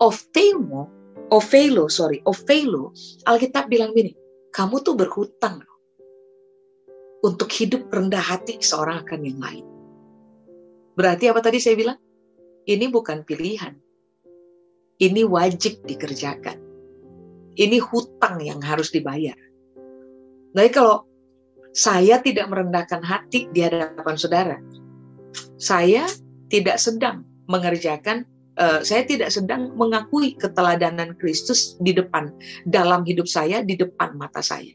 Ofelo, 0.03 0.91
Ofelo, 1.31 1.87
sorry, 1.87 2.19
Ofelo, 2.27 2.91
Alkitab 3.23 3.71
bilang 3.71 3.95
gini, 3.95 4.11
kamu 4.51 4.83
tuh 4.83 4.99
berhutang 4.99 5.63
untuk 7.25 7.49
hidup 7.57 7.89
rendah 7.89 8.21
hati 8.21 8.61
seorang 8.61 9.01
akan 9.07 9.21
yang 9.25 9.41
lain. 9.41 9.67
Berarti 10.95 11.33
apa 11.33 11.41
tadi 11.41 11.59
saya 11.59 11.75
bilang? 11.75 11.99
Ini 12.65 12.87
bukan 12.93 13.25
pilihan. 13.25 13.75
Ini 15.01 15.23
wajib 15.27 15.83
dikerjakan. 15.89 16.61
Ini 17.55 17.79
hutang 17.81 18.45
yang 18.45 18.61
harus 18.63 18.93
dibayar. 18.93 19.37
Jadi 20.55 20.71
kalau 20.71 21.03
saya 21.75 22.23
tidak 22.23 22.47
merendahkan 22.47 23.03
hati 23.03 23.51
di 23.51 23.67
hadapan 23.67 24.15
saudara, 24.15 24.57
saya 25.61 26.07
tidak 26.51 26.79
sedang 26.79 27.27
mengerjakan, 27.51 28.25
uh, 28.59 28.81
saya 28.81 29.05
tidak 29.05 29.31
sedang 29.31 29.75
mengakui 29.77 30.35
keteladanan 30.37 31.15
Kristus 31.19 31.77
di 31.81 31.93
depan, 31.95 32.33
dalam 32.69 33.03
hidup 33.05 33.29
saya, 33.29 33.61
di 33.61 33.79
depan 33.79 34.17
mata 34.17 34.41
saya. 34.41 34.73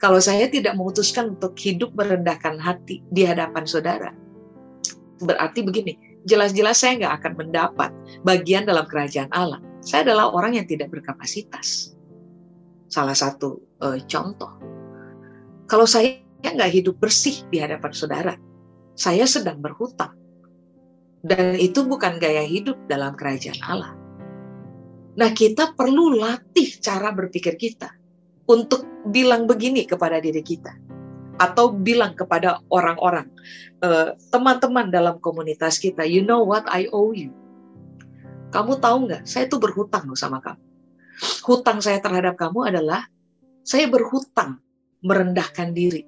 Kalau 0.00 0.16
saya 0.16 0.48
tidak 0.48 0.80
memutuskan 0.80 1.36
untuk 1.36 1.52
hidup 1.60 1.92
merendahkan 1.92 2.56
hati 2.56 3.04
di 3.12 3.22
hadapan 3.28 3.68
saudara, 3.68 4.10
berarti 5.20 5.60
begini, 5.60 6.24
jelas-jelas 6.24 6.80
saya 6.80 6.96
nggak 6.96 7.14
akan 7.20 7.32
mendapat 7.36 7.90
bagian 8.24 8.64
dalam 8.64 8.88
kerajaan 8.88 9.28
Allah. 9.36 9.60
Saya 9.84 10.08
adalah 10.08 10.32
orang 10.32 10.56
yang 10.56 10.64
tidak 10.68 10.88
berkapasitas. 10.88 11.92
Salah 12.88 13.14
satu 13.14 13.60
uh, 13.84 14.00
contoh 14.08 14.70
kalau 15.70 15.86
saya 15.86 16.18
nggak 16.42 16.82
hidup 16.82 16.98
bersih 16.98 17.46
di 17.54 17.62
hadapan 17.62 17.94
saudara, 17.94 18.34
saya 19.00 19.24
sedang 19.24 19.64
berhutang. 19.64 20.12
Dan 21.24 21.56
itu 21.56 21.88
bukan 21.88 22.20
gaya 22.20 22.44
hidup 22.44 22.76
dalam 22.84 23.16
kerajaan 23.16 23.60
Allah. 23.64 23.96
Nah, 25.16 25.32
kita 25.32 25.72
perlu 25.72 26.20
latih 26.20 26.76
cara 26.84 27.08
berpikir 27.12 27.56
kita 27.56 27.88
untuk 28.44 28.84
bilang 29.08 29.48
begini 29.48 29.88
kepada 29.88 30.20
diri 30.20 30.44
kita, 30.44 30.76
atau 31.40 31.72
bilang 31.72 32.12
kepada 32.12 32.60
orang-orang, 32.68 33.28
eh, 33.80 34.12
teman-teman 34.28 34.92
dalam 34.92 35.16
komunitas 35.20 35.80
kita, 35.80 36.04
you 36.04 36.20
know 36.20 36.44
what 36.44 36.64
I 36.68 36.88
owe 36.92 37.16
you. 37.16 37.32
Kamu 38.52 38.80
tahu 38.80 39.08
nggak? 39.08 39.24
Saya 39.24 39.48
tuh 39.48 39.60
berhutang 39.60 40.08
loh 40.08 40.18
sama 40.18 40.44
kamu. 40.44 40.60
Hutang 41.44 41.84
saya 41.84 42.00
terhadap 42.00 42.36
kamu 42.36 42.72
adalah 42.72 43.04
saya 43.64 43.88
berhutang 43.92 44.60
merendahkan 45.04 45.72
diri, 45.76 46.04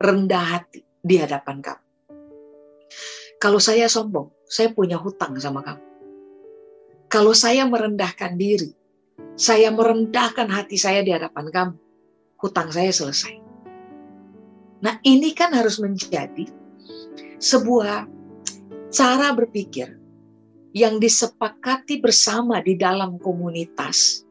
rendah 0.00 0.44
hati 0.60 0.84
di 1.00 1.16
hadapan 1.16 1.64
kamu. 1.64 1.83
Kalau 3.42 3.60
saya 3.60 3.90
sombong, 3.90 4.32
saya 4.48 4.72
punya 4.72 4.96
hutang 4.96 5.36
sama 5.36 5.60
kamu. 5.60 5.84
Kalau 7.12 7.36
saya 7.36 7.68
merendahkan 7.68 8.34
diri, 8.34 8.72
saya 9.38 9.70
merendahkan 9.70 10.50
hati 10.50 10.78
saya 10.78 11.02
di 11.02 11.14
hadapan 11.14 11.46
kamu, 11.50 11.76
hutang 12.40 12.70
saya 12.74 12.90
selesai. 12.90 13.38
Nah, 14.82 14.98
ini 15.06 15.32
kan 15.32 15.54
harus 15.54 15.78
menjadi 15.78 16.50
sebuah 17.38 18.06
cara 18.90 19.34
berpikir 19.34 19.96
yang 20.74 20.98
disepakati 20.98 22.02
bersama 22.02 22.58
di 22.58 22.74
dalam 22.74 23.16
komunitas 23.22 24.26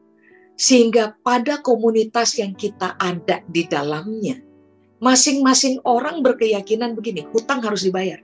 sehingga 0.54 1.18
pada 1.24 1.58
komunitas 1.64 2.38
yang 2.38 2.54
kita 2.54 2.94
ada 3.00 3.42
di 3.50 3.66
dalamnya, 3.66 4.38
masing-masing 5.02 5.82
orang 5.82 6.22
berkeyakinan 6.22 6.94
begini, 6.94 7.26
hutang 7.34 7.58
harus 7.64 7.82
dibayar. 7.82 8.22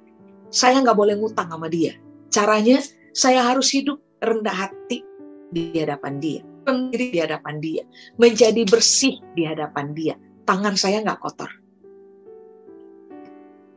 Saya 0.51 0.83
nggak 0.83 0.99
boleh 0.99 1.15
ngutang 1.15 1.47
sama 1.47 1.71
dia. 1.71 1.95
Caranya, 2.31 2.83
saya 3.15 3.43
harus 3.47 3.71
hidup 3.71 3.99
rendah 4.23 4.55
hati 4.55 5.03
di 5.51 5.75
hadapan 5.79 6.23
dia, 6.23 6.43
sendiri 6.67 7.07
di 7.11 7.19
hadapan 7.19 7.59
dia, 7.59 7.83
menjadi 8.19 8.63
bersih 8.67 9.19
di 9.35 9.47
hadapan 9.47 9.95
dia. 9.95 10.15
Tangan 10.47 10.75
saya 10.75 11.03
nggak 11.03 11.19
kotor. 11.23 11.51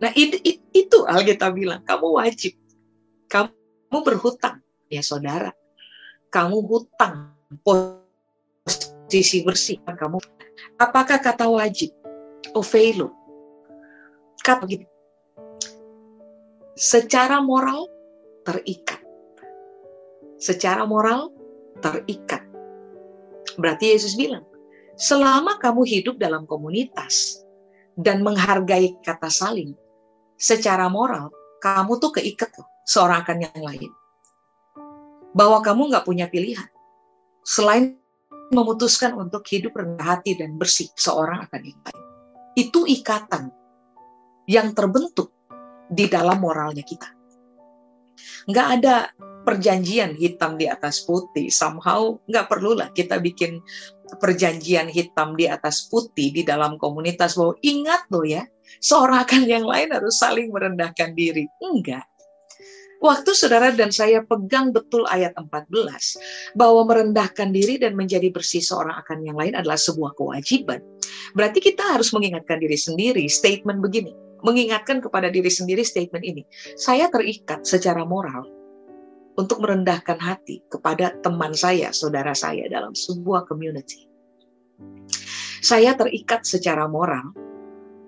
Nah 0.02 0.12
itu, 0.18 0.38
itu 0.74 0.98
Alkitab 1.06 1.58
bilang, 1.58 1.82
kamu 1.86 2.20
wajib. 2.20 2.54
Kamu 3.30 3.98
berhutang, 4.04 4.62
ya 4.90 5.02
saudara. 5.02 5.54
Kamu 6.34 6.66
hutang 6.66 7.38
posisi 7.62 9.46
bersih 9.46 9.78
kamu. 9.86 10.18
Apakah 10.82 11.22
kata 11.22 11.46
wajib? 11.50 11.94
Ovelo. 12.58 13.14
Kata 14.42 14.66
begini. 14.66 14.93
Secara 16.74 17.38
moral 17.38 17.86
terikat. 18.42 18.98
Secara 20.42 20.90
moral 20.90 21.30
terikat. 21.80 22.42
Berarti 23.62 23.94
Yesus 23.94 24.18
bilang, 24.18 24.42
selama 24.98 25.62
kamu 25.62 25.86
hidup 25.86 26.18
dalam 26.18 26.50
komunitas 26.50 27.46
dan 27.94 28.26
menghargai 28.26 28.98
kata 29.06 29.30
saling, 29.30 29.78
secara 30.42 30.90
moral 30.90 31.30
kamu 31.62 32.02
tuh 32.02 32.10
keikat 32.18 32.50
loh, 32.58 32.68
seorang 32.90 33.22
akan 33.22 33.38
yang 33.46 33.62
lain. 33.62 33.92
Bahwa 35.38 35.62
kamu 35.62 35.94
nggak 35.94 36.06
punya 36.10 36.26
pilihan 36.26 36.68
selain 37.46 38.00
memutuskan 38.50 39.14
untuk 39.14 39.46
hidup 39.46 39.78
rendah 39.78 40.18
hati 40.18 40.34
dan 40.40 40.58
bersih 40.58 40.90
seorang 40.98 41.46
akan 41.46 41.62
yang 41.62 41.80
lain. 41.86 42.02
Itu 42.58 42.86
ikatan 42.90 43.54
yang 44.50 44.74
terbentuk 44.74 45.34
di 45.90 46.06
dalam 46.08 46.40
moralnya 46.40 46.86
kita. 46.86 47.10
Nggak 48.48 48.68
ada 48.80 48.96
perjanjian 49.44 50.16
hitam 50.16 50.56
di 50.56 50.72
atas 50.72 51.04
putih. 51.04 51.52
Somehow 51.52 52.18
nggak 52.28 52.48
perlulah 52.48 52.90
kita 52.96 53.20
bikin 53.20 53.60
perjanjian 54.18 54.88
hitam 54.88 55.36
di 55.36 55.50
atas 55.50 55.88
putih 55.92 56.32
di 56.32 56.44
dalam 56.46 56.80
komunitas 56.80 57.36
bahwa 57.36 57.56
ingat 57.64 58.08
loh 58.10 58.26
ya, 58.26 58.44
seorang 58.80 59.24
akan 59.28 59.42
yang 59.48 59.66
lain 59.68 59.92
harus 59.92 60.20
saling 60.20 60.50
merendahkan 60.50 61.14
diri. 61.14 61.48
Enggak. 61.60 62.08
Waktu 63.04 63.36
saudara 63.36 63.68
dan 63.76 63.92
saya 63.92 64.24
pegang 64.24 64.72
betul 64.72 65.04
ayat 65.12 65.36
14, 65.36 66.56
bahwa 66.56 66.88
merendahkan 66.88 67.52
diri 67.52 67.76
dan 67.76 68.00
menjadi 68.00 68.32
bersih 68.32 68.64
seorang 68.64 68.96
akan 69.04 69.28
yang 69.28 69.36
lain 69.36 69.60
adalah 69.60 69.76
sebuah 69.76 70.16
kewajiban. 70.16 70.80
Berarti 71.36 71.60
kita 71.60 71.84
harus 71.84 72.16
mengingatkan 72.16 72.64
diri 72.64 72.80
sendiri, 72.80 73.28
statement 73.28 73.84
begini. 73.84 74.16
Mengingatkan 74.44 75.00
kepada 75.00 75.32
diri 75.32 75.48
sendiri 75.48 75.88
statement 75.88 76.24
ini. 76.24 76.44
Saya 76.76 77.08
terikat 77.08 77.64
secara 77.64 78.04
moral 78.04 78.44
untuk 79.40 79.64
merendahkan 79.64 80.20
hati 80.20 80.62
kepada 80.70 81.16
teman 81.26 81.56
saya, 81.58 81.90
saudara 81.90 82.36
saya 82.38 82.70
dalam 82.70 82.94
sebuah 82.94 83.50
community. 83.50 84.06
Saya 85.64 85.96
terikat 85.96 86.44
secara 86.44 86.86
moral 86.92 87.32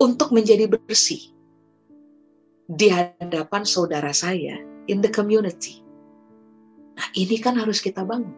untuk 0.04 0.36
menjadi 0.36 0.68
bersih 0.68 1.32
di 2.68 2.92
hadapan 2.92 3.64
saudara 3.64 4.12
saya 4.12 4.60
in 4.92 5.00
the 5.00 5.10
community. 5.10 5.80
Nah, 7.00 7.08
ini 7.16 7.40
kan 7.40 7.56
harus 7.56 7.80
kita 7.80 8.04
bangun. 8.04 8.36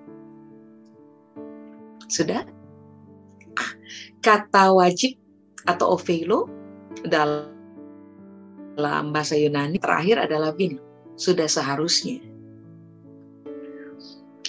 Sudah? 2.07 2.45
Ah, 3.57 3.71
kata 4.21 4.71
wajib 4.77 5.17
atau 5.65 5.97
ovelo 5.97 6.47
dalam 7.03 7.56
bahasa 8.77 9.33
Yunani 9.33 9.81
terakhir 9.81 10.29
adalah 10.29 10.53
bini. 10.53 10.77
Sudah 11.17 11.49
seharusnya. 11.49 12.21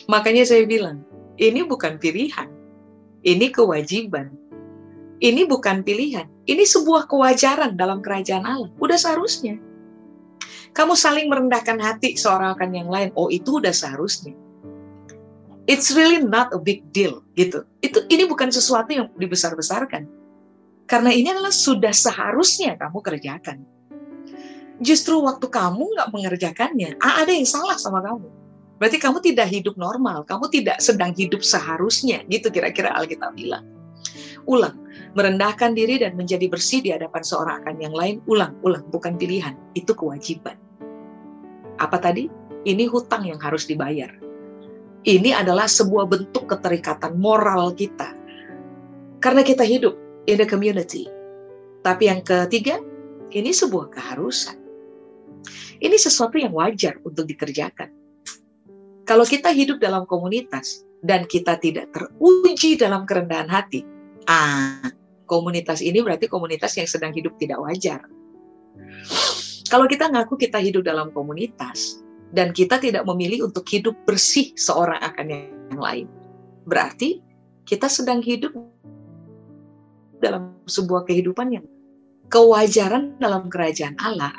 Makanya 0.08 0.44
saya 0.44 0.68
bilang, 0.68 1.04
ini 1.40 1.64
bukan 1.64 1.96
pilihan. 1.96 2.48
Ini 3.24 3.48
kewajiban. 3.50 4.31
Ini 5.18 5.48
bukan 5.48 5.83
pilihan. 5.83 6.29
Ini 6.44 6.62
sebuah 6.62 7.08
kewajaran 7.08 7.74
dalam 7.74 8.04
kerajaan 8.04 8.44
Allah. 8.44 8.70
Udah 8.79 9.00
seharusnya 9.00 9.58
kamu 10.76 10.94
saling 10.94 11.26
merendahkan 11.26 11.74
hati 11.81 12.14
seorang 12.14 12.54
akan 12.56 12.70
yang 12.70 12.87
lain. 12.87 13.10
Oh, 13.18 13.26
itu 13.33 13.58
udah 13.58 13.72
seharusnya. 13.72 14.31
It's 15.68 15.92
really 15.92 16.24
not 16.24 16.54
a 16.54 16.60
big 16.60 16.87
deal 16.96 17.20
gitu. 17.37 17.66
Itu 17.85 18.06
ini 18.08 18.24
bukan 18.24 18.48
sesuatu 18.48 18.88
yang 18.88 19.10
dibesar-besarkan. 19.18 20.08
Karena 20.88 21.12
ini 21.12 21.29
adalah 21.29 21.52
sudah 21.52 21.92
seharusnya 21.92 22.81
kamu 22.81 23.04
kerjakan. 23.04 23.60
Justru 24.79 25.18
waktu 25.18 25.46
kamu 25.50 25.98
nggak 25.98 26.10
mengerjakannya, 26.14 26.98
ah, 27.02 27.22
ada 27.26 27.35
yang 27.35 27.48
salah 27.48 27.74
sama 27.74 27.98
kamu. 27.98 28.31
Berarti 28.79 28.98
kamu 29.02 29.18
tidak 29.18 29.50
hidup 29.50 29.74
normal, 29.74 30.22
kamu 30.22 30.46
tidak 30.54 30.79
sedang 30.79 31.10
hidup 31.10 31.42
seharusnya, 31.42 32.22
gitu 32.31 32.46
kira-kira 32.46 32.94
Alkitab 32.94 33.35
bilang. 33.35 33.66
Ulang, 34.46 34.79
merendahkan 35.18 35.74
diri 35.74 35.98
dan 35.98 36.14
menjadi 36.14 36.46
bersih 36.46 36.79
di 36.79 36.94
hadapan 36.94 37.22
seorang 37.26 37.66
akan 37.66 37.76
yang 37.83 37.90
lain, 37.90 38.22
ulang, 38.31 38.54
ulang, 38.62 38.87
bukan 38.94 39.18
pilihan, 39.18 39.58
itu 39.74 39.90
kewajiban. 39.90 40.54
Apa 41.83 41.98
tadi? 41.98 42.31
Ini 42.62 42.87
hutang 42.87 43.26
yang 43.26 43.42
harus 43.42 43.66
dibayar. 43.66 44.10
Ini 45.06 45.31
adalah 45.35 45.70
sebuah 45.70 46.10
bentuk 46.10 46.50
keterikatan 46.50 47.18
moral 47.18 47.74
kita. 47.74 48.14
Karena 49.18 49.42
kita 49.42 49.66
hidup 49.66 49.94
in 50.31 50.38
the 50.38 50.46
community. 50.46 51.06
Tapi 51.83 52.10
yang 52.10 52.22
ketiga, 52.22 52.83
ini 53.31 53.54
sebuah 53.54 53.94
keharusan. 53.94 54.58
Ini 55.79 55.96
sesuatu 55.96 56.37
yang 56.40 56.55
wajar 56.55 56.99
untuk 57.07 57.29
dikerjakan. 57.29 57.90
Kalau 59.09 59.25
kita 59.25 59.49
hidup 59.55 59.81
dalam 59.81 60.05
komunitas 60.05 60.85
dan 61.01 61.25
kita 61.25 61.57
tidak 61.57 61.88
teruji 61.96 62.77
dalam 62.77 63.09
kerendahan 63.09 63.49
hati, 63.49 63.81
ah, 64.29 64.85
komunitas 65.25 65.81
ini 65.81 66.05
berarti 66.05 66.29
komunitas 66.29 66.77
yang 66.77 66.85
sedang 66.85 67.17
hidup 67.17 67.33
tidak 67.40 67.57
wajar. 67.63 68.05
Kalau 69.69 69.85
kita 69.85 70.09
ngaku 70.09 70.40
kita 70.40 70.61
hidup 70.61 70.85
dalam 70.85 71.13
komunitas 71.13 72.01
dan 72.33 72.53
kita 72.53 72.81
tidak 72.81 73.05
memilih 73.05 73.49
untuk 73.49 73.65
hidup 73.69 73.96
bersih 74.09 74.53
seorang 74.57 75.01
akan 75.01 75.27
yang 75.29 75.81
lain, 75.81 76.07
berarti 76.65 77.21
kita 77.69 77.88
sedang 77.88 78.25
hidup 78.25 78.53
dalam 80.19 80.57
sebuah 80.67 81.05
kehidupan 81.05 81.61
yang 81.61 81.65
kewajaran 82.29 83.16
dalam 83.20 83.48
kerajaan 83.48 83.96
Allah, 84.00 84.33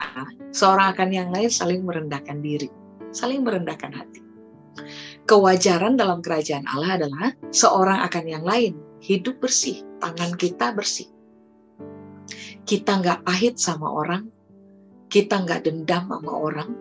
seorang 0.53 0.93
akan 0.93 1.09
yang 1.09 1.29
lain 1.33 1.49
saling 1.49 1.85
merendahkan 1.85 2.41
diri, 2.41 2.69
saling 3.13 3.45
merendahkan 3.45 3.93
hati 3.93 4.29
kewajaran 5.29 5.93
dalam 5.93 6.25
kerajaan 6.25 6.65
Allah 6.65 6.97
adalah 6.97 7.29
seorang 7.53 8.01
akan 8.09 8.25
yang 8.25 8.41
lain 8.41 8.73
hidup 9.05 9.37
bersih, 9.37 9.85
tangan 10.01 10.33
kita 10.33 10.73
bersih. 10.73 11.05
Kita 12.65 12.97
nggak 12.97 13.29
pahit 13.29 13.61
sama 13.61 13.93
orang, 13.93 14.25
kita 15.13 15.45
nggak 15.45 15.69
dendam 15.69 16.09
sama 16.09 16.33
orang, 16.33 16.73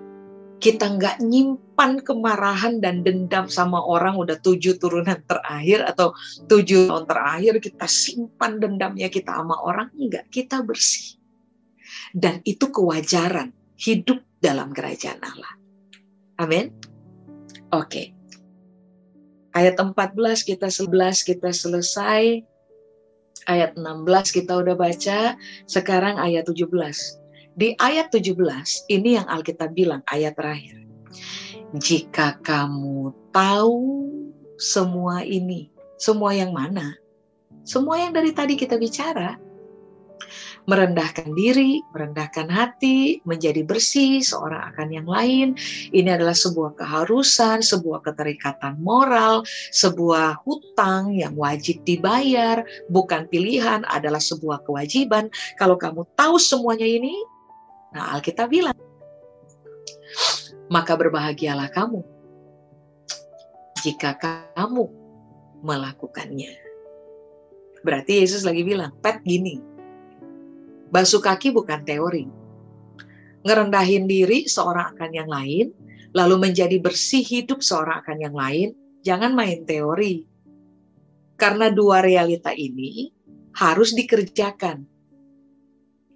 kita 0.59 0.99
nggak 0.99 1.23
nyimpan 1.23 2.03
kemarahan 2.03 2.83
dan 2.83 3.07
dendam 3.07 3.47
sama 3.47 3.79
orang 3.79 4.19
udah 4.19 4.39
tujuh 4.43 4.75
turunan 4.83 5.23
terakhir 5.31 5.87
atau 5.87 6.11
tujuh 6.51 6.91
tahun 6.91 7.07
terakhir 7.07 7.63
kita 7.63 7.87
simpan 7.87 8.59
dendamnya 8.59 9.07
kita 9.07 9.31
sama 9.39 9.55
orang, 9.63 9.89
enggak, 9.95 10.27
kita 10.35 10.67
bersih. 10.67 11.19
Dan 12.11 12.43
itu 12.43 12.69
kewajaran 12.69 13.55
hidup 13.79 14.19
dalam 14.43 14.75
kerajaan 14.75 15.23
Allah. 15.23 15.53
Amin. 16.43 16.75
Oke. 17.71 17.87
Okay. 17.87 18.07
Ayat 19.59 19.75
14 19.75 20.47
kita 20.47 20.71
11 20.71 21.27
kita 21.27 21.51
selesai. 21.51 22.47
Ayat 23.51 23.75
16 23.75 24.07
kita 24.31 24.55
udah 24.55 24.79
baca. 24.79 25.35
Sekarang 25.67 26.19
ayat 26.21 26.47
17. 26.47 27.18
Di 27.59 27.75
ayat 27.75 28.15
17 28.15 28.39
ini 28.87 29.19
yang 29.19 29.27
Alkitab 29.27 29.75
bilang 29.75 29.99
ayat 30.07 30.39
terakhir. 30.39 30.79
Jika 31.75 32.39
kamu 32.47 33.11
tahu 33.35 34.07
semua 34.55 35.27
ini, 35.27 35.67
semua 35.99 36.39
yang 36.39 36.55
mana? 36.55 36.95
Semua 37.67 37.99
yang 37.99 38.15
dari 38.15 38.31
tadi 38.31 38.55
kita 38.55 38.79
bicara, 38.79 39.35
merendahkan 40.71 41.35
diri, 41.35 41.83
merendahkan 41.91 42.47
hati, 42.47 43.19
menjadi 43.27 43.67
bersih 43.67 44.23
seorang 44.23 44.71
akan 44.71 44.89
yang 44.95 45.09
lain. 45.11 45.59
Ini 45.91 46.15
adalah 46.15 46.39
sebuah 46.39 46.79
keharusan, 46.79 47.67
sebuah 47.67 48.07
keterikatan 48.07 48.79
moral, 48.79 49.43
sebuah 49.75 50.47
hutang 50.47 51.11
yang 51.11 51.35
wajib 51.35 51.83
dibayar, 51.83 52.63
bukan 52.87 53.27
pilihan, 53.27 53.83
adalah 53.91 54.23
sebuah 54.23 54.63
kewajiban. 54.63 55.27
Kalau 55.59 55.75
kamu 55.75 56.07
tahu 56.15 56.39
semuanya 56.39 56.87
ini, 56.87 57.19
nah 57.95 58.17
Alkitab 58.17 58.49
bilang, 58.53 58.77
maka 60.69 60.93
berbahagialah 60.97 61.73
kamu 61.73 62.05
jika 63.81 64.19
kamu 64.55 64.89
melakukannya. 65.63 66.53
Berarti 67.83 68.21
Yesus 68.21 68.43
lagi 68.43 68.67
bilang, 68.67 68.91
pet 68.99 69.23
gini, 69.23 69.63
Basuh 70.89 71.21
kaki 71.21 71.53
bukan 71.53 71.85
teori. 71.85 72.25
Ngerendahin 73.45 74.09
diri 74.09 74.49
seorang 74.49 74.97
akan 74.97 75.11
yang 75.13 75.29
lain, 75.29 75.71
lalu 76.17 76.49
menjadi 76.49 76.81
bersih 76.81 77.21
hidup 77.21 77.61
seorang 77.61 78.01
akan 78.01 78.19
yang 78.25 78.33
lain, 78.33 78.69
jangan 79.05 79.37
main 79.37 79.69
teori. 79.69 80.25
Karena 81.37 81.69
dua 81.69 82.01
realita 82.01 82.57
ini 82.57 83.13
harus 83.55 83.93
dikerjakan. 83.93 84.89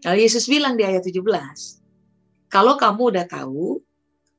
Lalu 0.03 0.19
Yesus 0.27 0.51
bilang 0.51 0.75
di 0.75 0.83
ayat 0.83 1.07
17, 1.07 1.23
kalau 2.51 2.75
kamu 2.75 3.15
udah 3.15 3.27
tahu, 3.31 3.79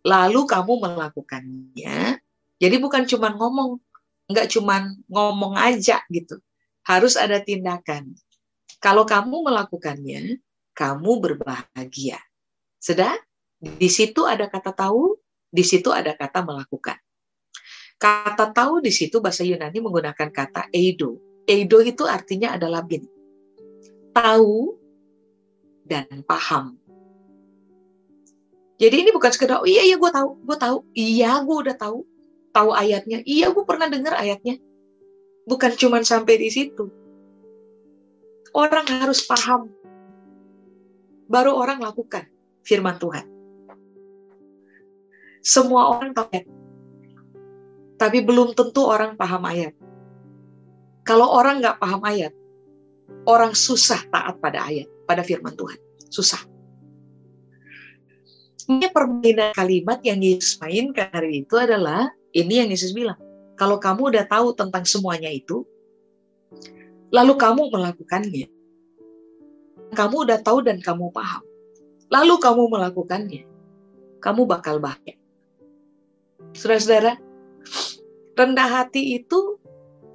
lalu 0.04 0.42
kamu 0.44 0.74
melakukannya, 0.84 2.20
jadi 2.60 2.76
bukan 2.84 3.08
cuma 3.08 3.32
ngomong, 3.32 3.80
nggak 4.28 4.52
cuma 4.52 4.92
ngomong 5.08 5.56
aja 5.56 6.04
gitu, 6.12 6.44
harus 6.84 7.16
ada 7.16 7.40
tindakan. 7.40 8.12
Kalau 8.84 9.08
kamu 9.08 9.48
melakukannya, 9.48 10.44
kamu 10.76 11.12
berbahagia. 11.24 12.20
Sudah? 12.84 13.16
Di 13.64 13.88
situ 13.88 14.28
ada 14.28 14.52
kata 14.52 14.76
tahu, 14.76 15.16
di 15.48 15.64
situ 15.64 15.96
ada 15.96 16.12
kata 16.12 16.44
melakukan. 16.44 17.00
Kata 17.96 18.52
tahu 18.52 18.84
di 18.84 18.92
situ 18.92 19.24
bahasa 19.24 19.48
Yunani 19.48 19.80
menggunakan 19.80 20.28
kata 20.28 20.68
eido. 20.76 21.24
Eido 21.48 21.80
itu 21.80 22.04
artinya 22.04 22.52
adalah 22.52 22.84
bin. 22.84 23.08
Tahu 24.12 24.83
dan 25.88 26.08
paham. 26.24 26.76
Jadi 28.82 29.06
ini 29.08 29.10
bukan 29.14 29.32
sekedar, 29.32 29.64
oh 29.64 29.70
iya 29.70 29.86
iya 29.86 29.96
gue 29.96 30.12
tahu, 30.12 30.30
gue 30.44 30.58
tahu, 30.58 30.78
iya 30.98 31.40
gue 31.40 31.58
udah 31.68 31.76
tahu, 31.78 32.04
tahu 32.52 32.70
ayatnya, 32.74 33.22
iya 33.24 33.54
gue 33.54 33.64
pernah 33.64 33.88
dengar 33.88 34.18
ayatnya. 34.18 34.60
Bukan 35.48 35.76
cuma 35.76 36.00
sampai 36.04 36.40
di 36.40 36.50
situ, 36.52 36.92
Orang 38.54 38.86
harus 38.86 39.26
paham. 39.26 39.74
Baru 41.26 41.58
orang 41.58 41.82
lakukan 41.82 42.30
firman 42.62 43.02
Tuhan. 43.02 43.26
Semua 45.42 45.98
orang 45.98 46.14
tahu 46.14 46.30
ayat. 46.30 46.48
Tapi 47.98 48.22
belum 48.22 48.54
tentu 48.54 48.86
orang 48.86 49.18
paham 49.18 49.42
ayat. 49.50 49.74
Kalau 51.02 51.34
orang 51.34 51.66
nggak 51.66 51.82
paham 51.82 52.06
ayat, 52.06 52.32
orang 53.26 53.58
susah 53.58 54.06
taat 54.14 54.38
pada 54.38 54.70
ayat, 54.70 54.88
pada 55.08 55.22
firman 55.22 55.56
Tuhan. 55.56 55.80
Susah. 56.10 56.42
Ini 58.64 58.88
permainan 58.96 59.52
kalimat 59.52 60.00
yang 60.08 60.24
Yesus 60.24 60.56
mainkan 60.64 61.12
hari 61.12 61.44
itu 61.44 61.56
adalah, 61.60 62.08
ini 62.32 62.64
yang 62.64 62.72
Yesus 62.72 62.96
bilang, 62.96 63.20
kalau 63.60 63.76
kamu 63.76 64.16
udah 64.16 64.26
tahu 64.26 64.56
tentang 64.56 64.88
semuanya 64.88 65.28
itu, 65.28 65.68
lalu 67.12 67.36
kamu 67.36 67.68
melakukannya. 67.68 68.48
Kamu 69.94 70.16
udah 70.26 70.40
tahu 70.42 70.64
dan 70.64 70.80
kamu 70.80 71.12
paham. 71.12 71.44
Lalu 72.10 72.40
kamu 72.40 72.64
melakukannya. 72.72 73.44
Kamu 74.24 74.48
bakal 74.48 74.80
bahagia. 74.80 75.20
Saudara-saudara, 76.56 77.20
rendah 78.34 78.70
hati 78.70 79.20
itu 79.20 79.60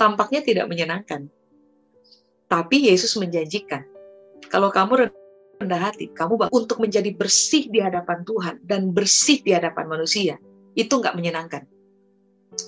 tampaknya 0.01 0.41
tidak 0.43 0.66
menyenangkan. 0.66 1.28
Tapi 2.49 2.89
Yesus 2.89 3.12
menjanjikan, 3.20 3.84
kalau 4.49 4.72
kamu 4.72 5.12
rendah 5.61 5.80
hati, 5.90 6.09
kamu 6.14 6.49
untuk 6.49 6.80
menjadi 6.80 7.12
bersih 7.12 7.68
di 7.68 7.82
hadapan 7.82 8.24
Tuhan 8.24 8.62
dan 8.64 8.94
bersih 8.94 9.44
di 9.44 9.53
hadapan 9.53 9.86
manusia, 9.90 10.36
itu 10.72 10.92
nggak 10.92 11.14
menyenangkan. 11.18 11.66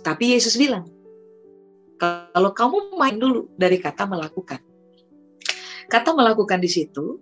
Tapi 0.04 0.36
Yesus 0.36 0.60
bilang, 0.60 0.86
kalau 2.00 2.50
kamu 2.56 2.96
main 2.96 3.16
dulu 3.16 3.48
dari 3.56 3.80
kata 3.80 4.08
melakukan. 4.08 4.60
Kata 5.90 6.14
melakukan 6.14 6.62
di 6.62 6.70
situ, 6.70 7.18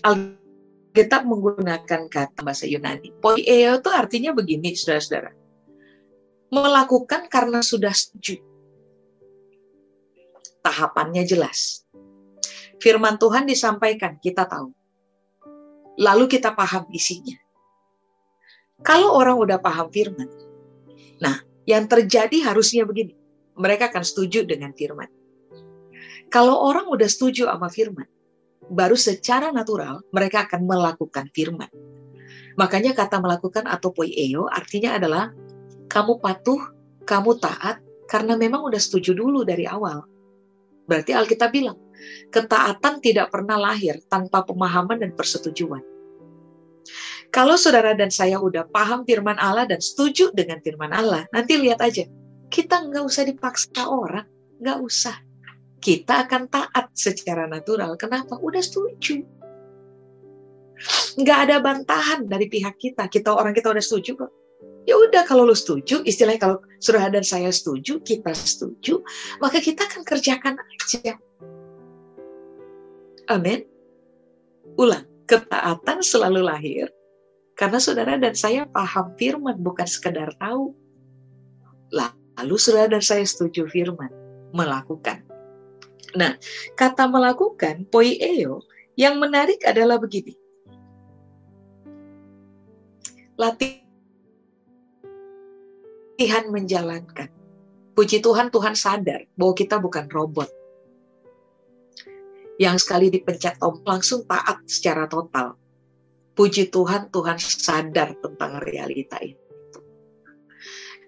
Alkitab 0.00 1.28
menggunakan 1.28 2.08
kata 2.08 2.40
bahasa 2.40 2.64
Yunani. 2.64 3.12
Poieo 3.20 3.78
itu 3.78 3.90
artinya 3.92 4.32
begini, 4.32 4.72
saudara-saudara. 4.72 5.32
Melakukan 6.48 7.28
karena 7.28 7.60
sudah 7.60 7.92
setuju. 7.92 8.40
Tahapannya 10.64 11.28
jelas. 11.28 11.84
Firman 12.78 13.18
Tuhan 13.18 13.46
disampaikan, 13.46 14.16
kita 14.22 14.46
tahu. 14.46 14.70
Lalu 15.98 16.30
kita 16.30 16.54
paham 16.54 16.86
isinya. 16.94 17.34
Kalau 18.86 19.18
orang 19.18 19.34
udah 19.42 19.58
paham 19.58 19.90
firman, 19.90 20.30
nah 21.18 21.42
yang 21.66 21.90
terjadi 21.90 22.46
harusnya 22.46 22.86
begini 22.86 23.18
mereka 23.58 23.90
akan 23.90 24.06
setuju 24.06 24.46
dengan 24.46 24.70
firman. 24.70 25.10
Kalau 26.30 26.54
orang 26.54 26.86
udah 26.86 27.10
setuju 27.10 27.50
sama 27.50 27.66
firman, 27.66 28.06
baru 28.70 28.94
secara 28.94 29.50
natural 29.50 30.06
mereka 30.14 30.46
akan 30.46 30.70
melakukan 30.70 31.26
firman. 31.34 31.68
Makanya 32.54 32.94
kata 32.94 33.18
melakukan 33.18 33.66
atau 33.66 33.90
poieo 33.90 34.46
artinya 34.46 34.94
adalah 34.94 35.34
kamu 35.90 36.22
patuh, 36.22 36.62
kamu 37.02 37.42
taat 37.42 37.82
karena 38.06 38.38
memang 38.38 38.62
udah 38.62 38.78
setuju 38.78 39.18
dulu 39.18 39.42
dari 39.42 39.66
awal. 39.66 40.06
Berarti 40.86 41.12
Alkitab 41.12 41.50
bilang, 41.50 41.76
ketaatan 42.30 43.00
tidak 43.02 43.32
pernah 43.32 43.56
lahir 43.58 43.98
tanpa 44.08 44.44
pemahaman 44.44 45.02
dan 45.02 45.12
persetujuan. 45.14 45.82
Kalau 47.28 47.60
saudara 47.60 47.92
dan 47.92 48.08
saya 48.08 48.40
udah 48.40 48.64
paham 48.72 49.04
firman 49.04 49.36
Allah 49.36 49.68
dan 49.68 49.84
setuju 49.84 50.32
dengan 50.32 50.64
firman 50.64 50.92
Allah, 50.96 51.28
nanti 51.36 51.60
lihat 51.60 51.84
aja 51.84 52.08
Kita 52.48 52.80
nggak 52.88 53.04
usah 53.04 53.28
dipaksa 53.28 53.84
orang, 53.84 54.24
nggak 54.64 54.78
usah. 54.80 55.12
Kita 55.84 56.24
akan 56.24 56.48
taat 56.48 56.88
secara 56.96 57.44
natural. 57.44 57.92
Kenapa? 58.00 58.40
Udah 58.40 58.64
setuju. 58.64 59.20
Nggak 61.20 61.38
ada 61.44 61.56
bantahan 61.60 62.24
dari 62.24 62.48
pihak 62.48 62.80
kita. 62.80 63.04
Kita 63.12 63.36
orang 63.36 63.52
kita 63.52 63.68
udah 63.68 63.84
setuju 63.84 64.16
kok. 64.16 64.32
Ya 64.88 64.96
udah 64.96 65.28
kalau 65.28 65.44
lu 65.44 65.52
setuju, 65.52 66.00
istilahnya 66.08 66.40
kalau 66.40 66.56
surah 66.80 67.12
dan 67.12 67.20
saya 67.20 67.52
setuju, 67.52 68.00
kita 68.00 68.32
setuju, 68.32 69.04
maka 69.44 69.60
kita 69.60 69.84
akan 69.84 70.00
kerjakan 70.00 70.56
aja. 70.56 71.20
Amin. 73.28 73.60
Ulang, 74.80 75.04
ketaatan 75.28 76.00
selalu 76.00 76.40
lahir 76.48 76.88
karena 77.58 77.76
saudara 77.76 78.16
dan 78.16 78.32
saya 78.32 78.64
paham 78.70 79.12
firman, 79.20 79.60
bukan 79.60 79.84
sekedar 79.84 80.32
tahu. 80.40 80.72
Lalu 81.92 82.56
saudara 82.56 82.96
dan 82.96 83.04
saya 83.04 83.26
setuju 83.26 83.68
firman, 83.68 84.08
melakukan. 84.56 85.26
Nah, 86.16 86.38
kata 86.78 87.10
melakukan, 87.10 87.84
poieo, 87.92 88.64
yang 88.96 89.20
menarik 89.20 89.60
adalah 89.66 89.98
begini. 90.00 90.38
Latihan 93.36 93.84
menjalankan. 96.48 97.28
Puji 97.98 98.22
Tuhan, 98.22 98.54
Tuhan 98.54 98.78
sadar 98.78 99.26
bahwa 99.34 99.52
kita 99.58 99.82
bukan 99.82 100.06
robot 100.14 100.46
yang 102.58 102.74
sekali 102.76 103.06
dipencet 103.08 103.62
tombol 103.62 103.86
langsung 103.86 104.26
taat 104.26 104.66
secara 104.66 105.06
total. 105.06 105.54
Puji 106.34 106.70
Tuhan, 106.70 107.10
Tuhan 107.14 107.38
sadar 107.38 108.18
tentang 108.18 108.62
realita 108.62 109.18
itu. 109.22 109.38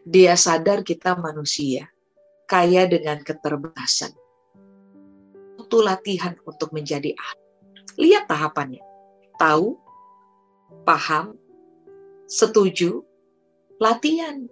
Dia 0.07 0.35
sadar 0.35 0.83
kita 0.87 1.19
manusia, 1.19 1.91
kaya 2.47 2.87
dengan 2.87 3.23
keterbatasan. 3.23 4.15
Itu 5.59 5.83
latihan 5.83 6.35
untuk 6.47 6.75
menjadi 6.75 7.15
ahli. 7.15 7.43
Lihat 7.99 8.27
tahapannya. 8.27 8.83
Tahu, 9.39 9.79
paham, 10.83 11.39
setuju, 12.27 13.07
latihan. 13.79 14.51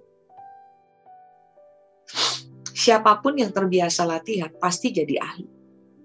Siapa 2.71 3.19
pun 3.19 3.35
yang 3.35 3.51
terbiasa 3.51 4.07
latihan 4.07 4.55
pasti 4.63 4.95
jadi 4.95 5.19
ahli 5.19 5.58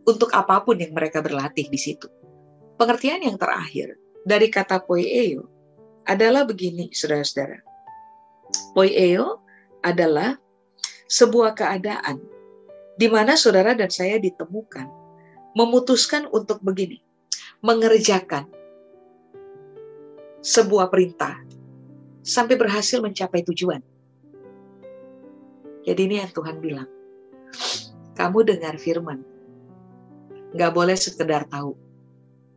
untuk 0.04 0.30
apa 0.36 0.64
pun 0.64 0.80
yang 0.80 0.92
mereka 0.92 1.24
berlatih 1.24 1.68
di 1.68 1.80
situ. 1.80 2.08
Pengertian 2.76 3.24
yang 3.24 3.40
terakhir 3.40 3.96
dari 4.28 4.48
kata 4.52 4.84
poieo 4.84 5.48
adalah 6.04 6.44
begini, 6.44 6.92
saudara-saudara. 6.92 7.64
Poieo 8.76 9.40
adalah 9.84 10.36
sebuah 11.08 11.56
keadaan 11.56 12.20
di 13.00 13.08
mana 13.10 13.34
saudara 13.40 13.74
dan 13.74 13.90
saya 13.90 14.20
ditemukan 14.20 14.86
memutuskan 15.54 16.28
untuk 16.34 16.60
begini, 16.66 17.00
mengerjakan 17.62 18.50
sebuah 20.44 20.92
perintah 20.92 21.40
sampai 22.26 22.56
berhasil 22.60 23.00
mencapai 23.00 23.46
tujuan. 23.48 23.80
Jadi 25.84 26.02
ini 26.08 26.16
yang 26.20 26.32
Tuhan 26.32 26.60
bilang. 26.64 26.90
Kamu 28.14 28.46
dengar 28.46 28.78
firman, 28.78 29.26
Gak 30.54 30.70
boleh 30.70 30.94
sekedar 30.94 31.50
tahu. 31.50 31.74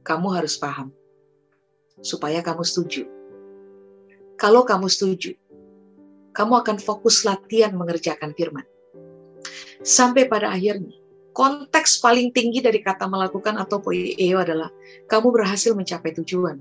Kamu 0.05 0.29
harus 0.37 0.61
paham. 0.61 0.93
Supaya 2.05 2.45
kamu 2.45 2.61
setuju. 2.61 3.09
Kalau 4.37 4.69
kamu 4.69 4.85
setuju, 4.93 5.33
kamu 6.37 6.61
akan 6.61 6.77
fokus 6.77 7.25
latihan 7.25 7.73
mengerjakan 7.73 8.37
firman. 8.37 8.69
Sampai 9.81 10.29
pada 10.29 10.53
akhirnya, 10.53 10.93
konteks 11.33 12.05
paling 12.05 12.37
tinggi 12.37 12.61
dari 12.61 12.85
kata 12.85 13.09
melakukan 13.09 13.57
atau 13.57 13.81
poieo 13.81 14.37
adalah 14.45 14.69
kamu 15.09 15.33
berhasil 15.33 15.73
mencapai 15.73 16.13
tujuan. 16.21 16.61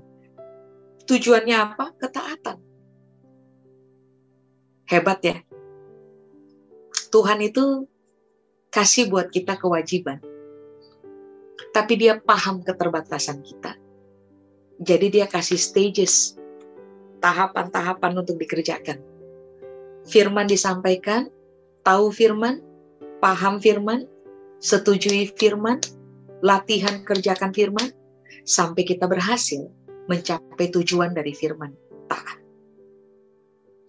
Tujuannya 1.04 1.52
apa? 1.52 1.92
Ketaatan. 2.00 2.56
Hebat 4.88 5.20
ya. 5.20 5.36
Tuhan 7.12 7.44
itu 7.44 7.84
kasih 8.72 9.12
buat 9.12 9.28
kita 9.28 9.60
kewajiban 9.60 10.24
tapi 11.76 12.00
dia 12.00 12.16
paham 12.16 12.64
keterbatasan 12.64 13.44
kita. 13.44 13.76
Jadi 14.80 15.12
dia 15.12 15.28
kasih 15.28 15.60
stages, 15.60 16.40
tahapan-tahapan 17.20 18.16
untuk 18.16 18.40
dikerjakan. 18.40 18.96
Firman 20.08 20.48
disampaikan, 20.48 21.28
tahu 21.84 22.08
firman, 22.08 22.64
paham 23.20 23.60
firman, 23.60 24.08
setujui 24.64 25.36
firman, 25.36 25.84
latihan 26.40 27.04
kerjakan 27.04 27.52
firman, 27.52 27.92
sampai 28.48 28.80
kita 28.88 29.04
berhasil 29.04 29.68
mencapai 30.08 30.72
tujuan 30.72 31.12
dari 31.12 31.36
firman 31.36 31.76
taat. 32.08 32.40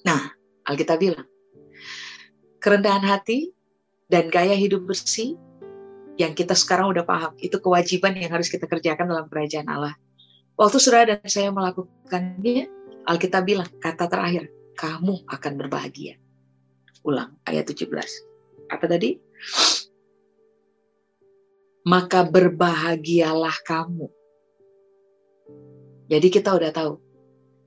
Nah, 0.04 0.36
Alkitab 0.68 1.00
bilang, 1.00 1.28
kerendahan 2.60 3.08
hati 3.08 3.56
dan 4.12 4.28
gaya 4.28 4.60
hidup 4.60 4.84
bersih 4.84 5.40
yang 6.18 6.34
kita 6.34 6.58
sekarang 6.58 6.90
udah 6.90 7.06
paham 7.06 7.38
itu 7.38 7.62
kewajiban 7.62 8.18
yang 8.18 8.34
harus 8.34 8.50
kita 8.50 8.66
kerjakan 8.66 9.06
dalam 9.06 9.30
kerajaan 9.30 9.70
Allah. 9.70 9.94
Waktu 10.58 10.78
saudara 10.82 11.16
dan 11.16 11.30
saya 11.30 11.54
melakukannya, 11.54 12.66
Alkitab 13.06 13.46
bilang 13.46 13.70
kata 13.78 14.10
terakhir, 14.10 14.50
kamu 14.74 15.22
akan 15.30 15.54
berbahagia. 15.62 16.18
Ulang 17.06 17.38
ayat 17.46 17.70
17. 17.70 17.94
Apa 18.74 18.86
tadi? 18.90 19.22
Maka 21.86 22.26
berbahagialah 22.26 23.54
kamu. 23.64 24.10
Jadi 26.10 26.28
kita 26.34 26.58
udah 26.58 26.74
tahu, 26.74 26.94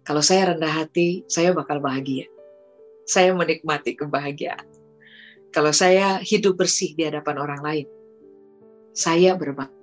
kalau 0.03 0.21
saya 0.21 0.53
rendah 0.53 0.75
hati, 0.75 1.23
saya 1.31 1.55
bakal 1.55 1.79
bahagia. 1.79 2.27
Saya 3.07 3.31
menikmati 3.33 3.95
kebahagiaan. 3.95 4.67
Kalau 5.55 5.71
saya 5.71 6.19
hidup 6.19 6.59
bersih 6.59 6.95
di 6.99 7.07
hadapan 7.07 7.37
orang 7.39 7.61
lain, 7.63 7.87
saya 8.93 9.35
berbahagia. 9.39 9.79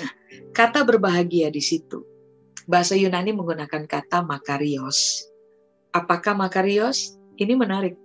Nah, 0.00 0.12
kata 0.56 0.84
berbahagia 0.84 1.52
di 1.52 1.60
situ, 1.60 2.04
bahasa 2.70 2.96
Yunani 2.96 3.34
menggunakan 3.34 3.84
kata 3.84 4.22
makarios. 4.24 5.26
Apakah 5.90 6.38
makarios? 6.38 7.18
Ini 7.40 7.56
menarik. 7.56 7.96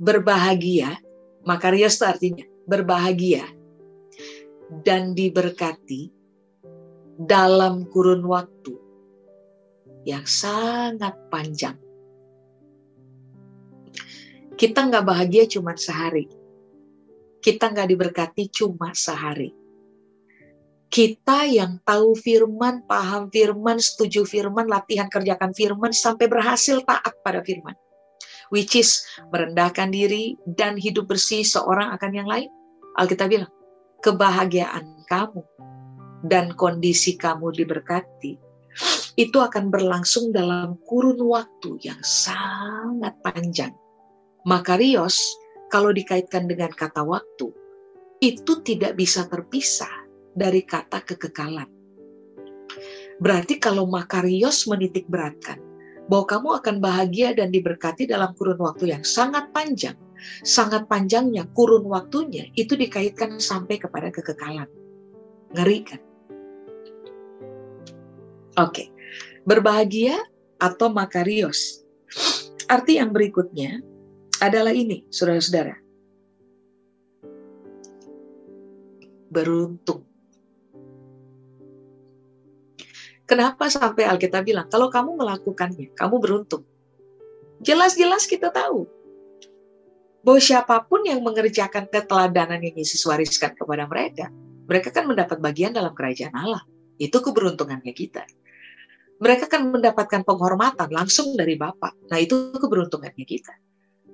Berbahagia, 0.00 0.96
makarios 1.44 2.00
itu 2.00 2.06
artinya 2.08 2.46
berbahagia 2.64 3.44
dan 4.86 5.12
diberkati 5.12 6.08
dalam 7.20 7.84
kurun 7.90 8.24
waktu 8.24 8.74
yang 10.08 10.24
sangat 10.24 11.12
panjang. 11.28 11.76
Kita 14.56 14.88
nggak 14.88 15.04
bahagia 15.04 15.44
cuma 15.48 15.76
sehari, 15.76 16.28
kita 17.40 17.72
nggak 17.72 17.88
diberkati 17.88 18.52
cuma 18.52 18.92
sehari. 18.92 19.52
Kita 20.90 21.46
yang 21.46 21.78
tahu 21.86 22.18
firman, 22.18 22.82
paham 22.84 23.30
firman, 23.30 23.78
setuju 23.78 24.26
firman, 24.26 24.66
latihan 24.66 25.06
kerjakan 25.06 25.54
firman, 25.54 25.94
sampai 25.94 26.26
berhasil 26.26 26.82
taat 26.82 27.14
pada 27.22 27.40
firman. 27.46 27.78
Which 28.50 28.74
is 28.74 28.98
merendahkan 29.30 29.94
diri 29.94 30.34
dan 30.58 30.74
hidup 30.74 31.06
bersih 31.06 31.46
seorang 31.46 31.94
akan 31.94 32.10
yang 32.10 32.26
lain. 32.26 32.50
Alkitab 32.98 33.30
bilang, 33.30 33.52
kebahagiaan 34.02 35.06
kamu 35.06 35.46
dan 36.26 36.50
kondisi 36.58 37.14
kamu 37.14 37.54
diberkati, 37.54 38.34
itu 39.14 39.38
akan 39.38 39.70
berlangsung 39.70 40.34
dalam 40.34 40.74
kurun 40.90 41.22
waktu 41.22 41.78
yang 41.86 42.02
sangat 42.02 43.14
panjang. 43.22 43.70
Makarios 44.42 45.22
kalau 45.70 45.94
dikaitkan 45.94 46.50
dengan 46.50 46.74
kata 46.74 47.06
waktu, 47.06 47.54
itu 48.20 48.52
tidak 48.66 48.98
bisa 48.98 49.24
terpisah 49.30 50.04
dari 50.36 50.66
kata 50.66 51.00
kekekalan. 51.06 51.70
Berarti 53.22 53.56
kalau 53.62 53.86
Makarios 53.88 54.66
menitik 54.66 55.08
beratkan 55.08 55.62
bahwa 56.10 56.26
kamu 56.26 56.48
akan 56.58 56.76
bahagia 56.82 57.32
dan 57.38 57.54
diberkati 57.54 58.10
dalam 58.10 58.34
kurun 58.34 58.58
waktu 58.58 58.90
yang 58.92 59.06
sangat 59.06 59.48
panjang, 59.54 59.94
sangat 60.42 60.90
panjangnya 60.90 61.46
kurun 61.54 61.86
waktunya 61.86 62.50
itu 62.58 62.74
dikaitkan 62.74 63.38
sampai 63.38 63.78
kepada 63.78 64.10
kekekalan. 64.10 64.66
Ngeri 65.54 65.78
kan? 65.86 66.00
Oke, 68.58 68.90
berbahagia 69.46 70.18
atau 70.58 70.90
Makarios. 70.90 71.86
Arti 72.66 72.98
yang 72.98 73.14
berikutnya 73.14 73.82
adalah 74.40 74.72
ini, 74.72 75.04
saudara-saudara. 75.12 75.76
Beruntung. 79.30 80.02
Kenapa 83.28 83.70
sampai 83.70 84.10
Alkitab 84.10 84.42
bilang, 84.42 84.66
kalau 84.66 84.90
kamu 84.90 85.14
melakukannya, 85.14 85.94
kamu 85.94 86.18
beruntung. 86.18 86.66
Jelas-jelas 87.62 88.26
kita 88.26 88.50
tahu. 88.50 88.90
bahwa 90.20 90.36
siapa 90.36 90.84
pun 90.84 91.00
yang 91.08 91.24
mengerjakan 91.24 91.88
keteladanan 91.88 92.60
yang 92.60 92.76
Yesus 92.76 93.00
wariskan 93.08 93.56
kepada 93.56 93.88
mereka, 93.88 94.28
mereka 94.68 94.92
kan 94.92 95.08
mendapat 95.08 95.40
bagian 95.40 95.72
dalam 95.72 95.96
kerajaan 95.96 96.36
Allah. 96.36 96.60
Itu 97.00 97.24
keberuntungannya 97.24 97.96
kita. 97.96 98.28
Mereka 99.20 99.48
kan 99.48 99.68
mendapatkan 99.68 100.20
penghormatan 100.24 100.92
langsung 100.92 101.32
dari 101.36 101.56
Bapa. 101.56 101.96
Nah, 102.12 102.20
itu 102.20 102.52
keberuntungannya 102.56 103.24
kita. 103.24 103.52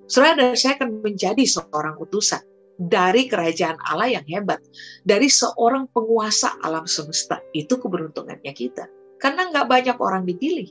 Saudara 0.07 0.39
dan 0.39 0.59
saya 0.59 0.79
akan 0.79 1.03
menjadi 1.03 1.45
seorang 1.47 1.99
utusan 1.99 2.43
dari 2.79 3.27
kerajaan 3.27 3.79
Allah 3.91 4.21
yang 4.21 4.27
hebat, 4.31 4.63
dari 5.03 5.27
seorang 5.27 5.91
penguasa 5.91 6.59
alam 6.63 6.87
semesta. 6.87 7.43
Itu 7.51 7.83
keberuntungannya 7.83 8.53
kita. 8.55 8.87
Karena 9.19 9.49
nggak 9.51 9.67
banyak 9.67 9.97
orang 9.99 10.29
dipilih, 10.29 10.69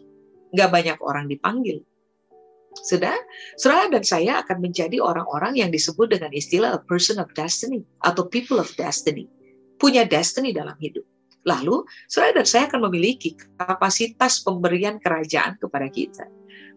nggak 0.53 0.69
banyak 0.69 0.97
orang 1.01 1.25
dipanggil, 1.25 1.81
sudah, 2.83 3.15
saudara 3.55 3.87
dan 3.87 4.03
saya 4.03 4.43
akan 4.43 4.59
menjadi 4.59 4.99
orang-orang 4.99 5.55
yang 5.55 5.71
disebut 5.71 6.11
dengan 6.11 6.35
istilah 6.35 6.75
a 6.75 6.81
person 6.83 7.23
of 7.23 7.31
destiny 7.31 7.87
atau 8.03 8.27
people 8.27 8.59
of 8.59 8.67
destiny. 8.75 9.31
Punya 9.79 10.03
destiny 10.03 10.51
dalam 10.51 10.75
hidup. 10.83 11.07
Lalu, 11.47 11.87
saudara 12.11 12.41
dan 12.41 12.47
saya 12.49 12.63
akan 12.67 12.89
memiliki 12.91 13.37
kapasitas 13.55 14.43
pemberian 14.43 14.99
kerajaan 14.99 15.55
kepada 15.61 15.87
kita. 15.87 16.25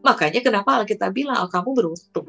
Makanya 0.07 0.45
kenapa 0.45 0.79
Alkitab 0.79 1.11
bilang, 1.17 1.43
oh, 1.43 1.51
kamu 1.51 1.75
beruntung. 1.75 2.29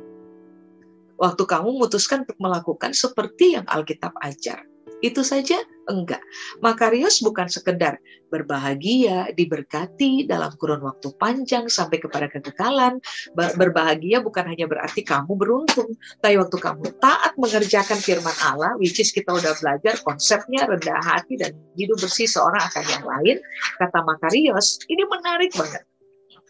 Waktu 1.20 1.44
kamu 1.44 1.76
memutuskan 1.76 2.24
untuk 2.24 2.40
melakukan 2.40 2.96
seperti 2.96 3.60
yang 3.60 3.68
Alkitab 3.68 4.16
ajar. 4.24 4.64
Itu 5.00 5.24
saja 5.24 5.56
enggak. 5.88 6.20
Makarios 6.60 7.24
bukan 7.24 7.48
sekedar 7.48 8.04
berbahagia, 8.28 9.32
diberkati 9.32 10.28
dalam 10.28 10.52
kurun 10.60 10.84
waktu 10.84 11.16
panjang 11.16 11.72
sampai 11.72 12.04
kepada 12.04 12.28
kekekalan. 12.28 13.00
Berbahagia 13.36 14.20
bukan 14.20 14.44
hanya 14.44 14.68
berarti 14.68 15.08
kamu 15.08 15.40
beruntung, 15.40 15.96
tapi 16.20 16.36
waktu 16.36 16.58
kamu 16.60 16.84
taat 17.00 17.32
mengerjakan 17.40 17.96
firman 17.96 18.36
Allah, 18.44 18.76
which 18.78 19.00
is 19.00 19.16
kita 19.16 19.32
udah 19.32 19.56
belajar 19.64 19.96
konsepnya 20.04 20.68
rendah 20.68 21.00
hati 21.00 21.40
dan 21.40 21.56
hidup 21.80 21.96
bersih 22.04 22.28
seorang 22.28 22.60
akan 22.60 22.86
yang 22.92 23.06
lain, 23.08 23.38
kata 23.80 24.00
Makarios, 24.04 24.84
ini 24.92 25.08
menarik 25.08 25.56
banget. 25.56 25.84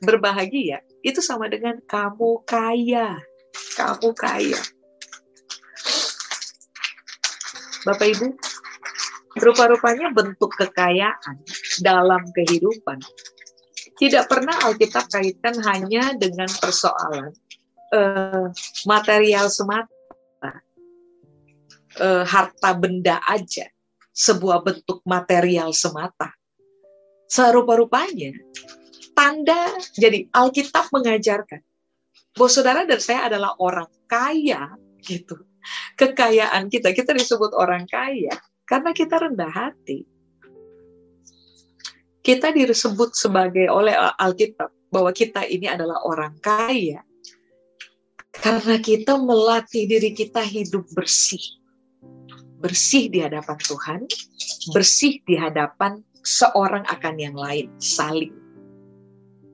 Berbahagia 0.02 0.82
itu 1.06 1.22
sama 1.22 1.52
dengan 1.54 1.78
kamu 1.86 2.44
kaya. 2.50 3.20
Kamu 3.78 4.12
kaya 4.12 4.62
Bapak 7.88 8.12
Ibu, 8.12 8.28
rupa-rupanya 9.40 10.12
bentuk 10.12 10.52
kekayaan 10.60 11.40
dalam 11.80 12.28
kehidupan 12.36 13.00
tidak 14.00 14.32
pernah 14.32 14.56
Alkitab 14.64 15.12
kaitkan 15.12 15.60
hanya 15.64 16.16
dengan 16.16 16.48
persoalan 16.48 17.36
uh, 17.92 18.48
material 18.88 19.52
semata, 19.52 20.64
uh, 22.00 22.24
harta 22.24 22.72
benda 22.80 23.20
aja, 23.28 23.68
sebuah 24.16 24.64
bentuk 24.64 25.04
material 25.04 25.76
semata. 25.76 26.32
Serupa-rupanya, 27.28 28.34
tanda, 29.14 29.68
jadi 30.00 30.32
Alkitab 30.32 30.90
mengajarkan 30.96 31.60
bahwa 32.40 32.48
saudara 32.48 32.88
dan 32.88 33.04
saya 33.04 33.28
adalah 33.28 33.60
orang 33.60 33.92
kaya, 34.08 34.80
gitu 35.04 35.36
kekayaan 35.96 36.72
kita. 36.72 36.96
Kita 36.96 37.12
disebut 37.12 37.52
orang 37.56 37.86
kaya 37.90 38.34
karena 38.66 38.92
kita 38.96 39.20
rendah 39.20 39.52
hati. 39.52 40.06
Kita 42.20 42.52
disebut 42.54 43.16
sebagai 43.16 43.72
oleh 43.72 43.96
Alkitab 43.96 44.70
bahwa 44.92 45.12
kita 45.16 45.48
ini 45.48 45.66
adalah 45.72 46.04
orang 46.06 46.36
kaya 46.44 47.02
karena 48.36 48.78
kita 48.78 49.18
melatih 49.18 49.90
diri 49.90 50.12
kita 50.14 50.44
hidup 50.44 50.86
bersih. 50.94 51.42
Bersih 52.60 53.08
di 53.08 53.24
hadapan 53.24 53.56
Tuhan, 53.56 54.02
bersih 54.76 55.24
di 55.24 55.40
hadapan 55.40 56.04
seorang 56.28 56.84
akan 56.92 57.16
yang 57.16 57.36
lain, 57.40 57.72
saling. 57.80 58.36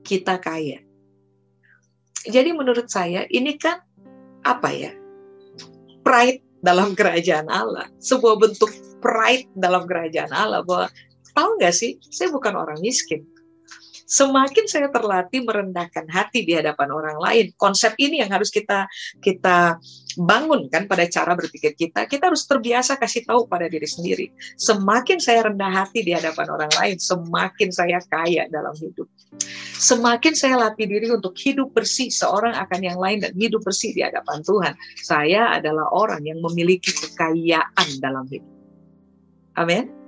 Kita 0.02 0.42
kaya. 0.42 0.85
Jadi 2.26 2.50
menurut 2.52 2.90
saya 2.90 3.24
ini 3.30 3.54
kan 3.56 3.78
apa 4.42 4.70
ya? 4.70 4.92
pride 6.06 6.38
dalam 6.62 6.94
kerajaan 6.94 7.50
Allah, 7.50 7.90
sebuah 7.98 8.38
bentuk 8.38 8.70
pride 9.02 9.50
dalam 9.58 9.90
kerajaan 9.90 10.30
Allah 10.30 10.62
bahwa 10.62 10.86
tahu 11.34 11.58
nggak 11.58 11.74
sih, 11.74 11.98
saya 12.14 12.30
bukan 12.30 12.54
orang 12.54 12.78
miskin. 12.78 13.26
Semakin 14.06 14.70
saya 14.70 14.86
terlatih 14.94 15.42
merendahkan 15.42 16.06
hati 16.06 16.46
di 16.46 16.54
hadapan 16.54 16.94
orang 16.94 17.18
lain, 17.18 17.50
konsep 17.58 17.98
ini 17.98 18.22
yang 18.22 18.30
harus 18.30 18.54
kita 18.54 18.86
kita 19.18 19.82
bangun 20.14 20.70
kan 20.70 20.86
pada 20.86 21.10
cara 21.10 21.34
berpikir 21.34 21.74
kita. 21.74 22.06
Kita 22.06 22.30
harus 22.30 22.46
terbiasa 22.46 22.96
kasih 22.96 23.26
tahu 23.26 23.50
pada 23.50 23.66
diri 23.66 23.84
sendiri. 23.84 24.30
Semakin 24.56 25.18
saya 25.18 25.50
rendah 25.50 25.68
hati 25.74 26.06
di 26.06 26.14
hadapan 26.14 26.46
orang 26.54 26.72
lain, 26.78 26.96
semakin 27.02 27.68
saya 27.74 27.98
kaya 28.06 28.46
dalam 28.46 28.72
hidup. 28.78 29.10
Semakin 29.76 30.32
saya 30.32 30.56
latih 30.56 30.86
diri 30.86 31.10
untuk 31.10 31.34
hidup 31.36 31.74
bersih 31.74 32.08
seorang 32.08 32.56
akan 32.56 32.80
yang 32.80 32.96
lain 33.02 33.26
dan 33.26 33.34
hidup 33.34 33.60
bersih 33.66 33.92
di 33.92 34.00
hadapan 34.06 34.40
Tuhan. 34.40 34.72
Saya 35.02 35.52
adalah 35.52 35.90
orang 35.92 36.22
yang 36.24 36.40
memiliki 36.40 36.94
kekayaan 36.94 37.88
dalam 37.98 38.24
hidup. 38.30 38.54
Amin. 39.58 40.05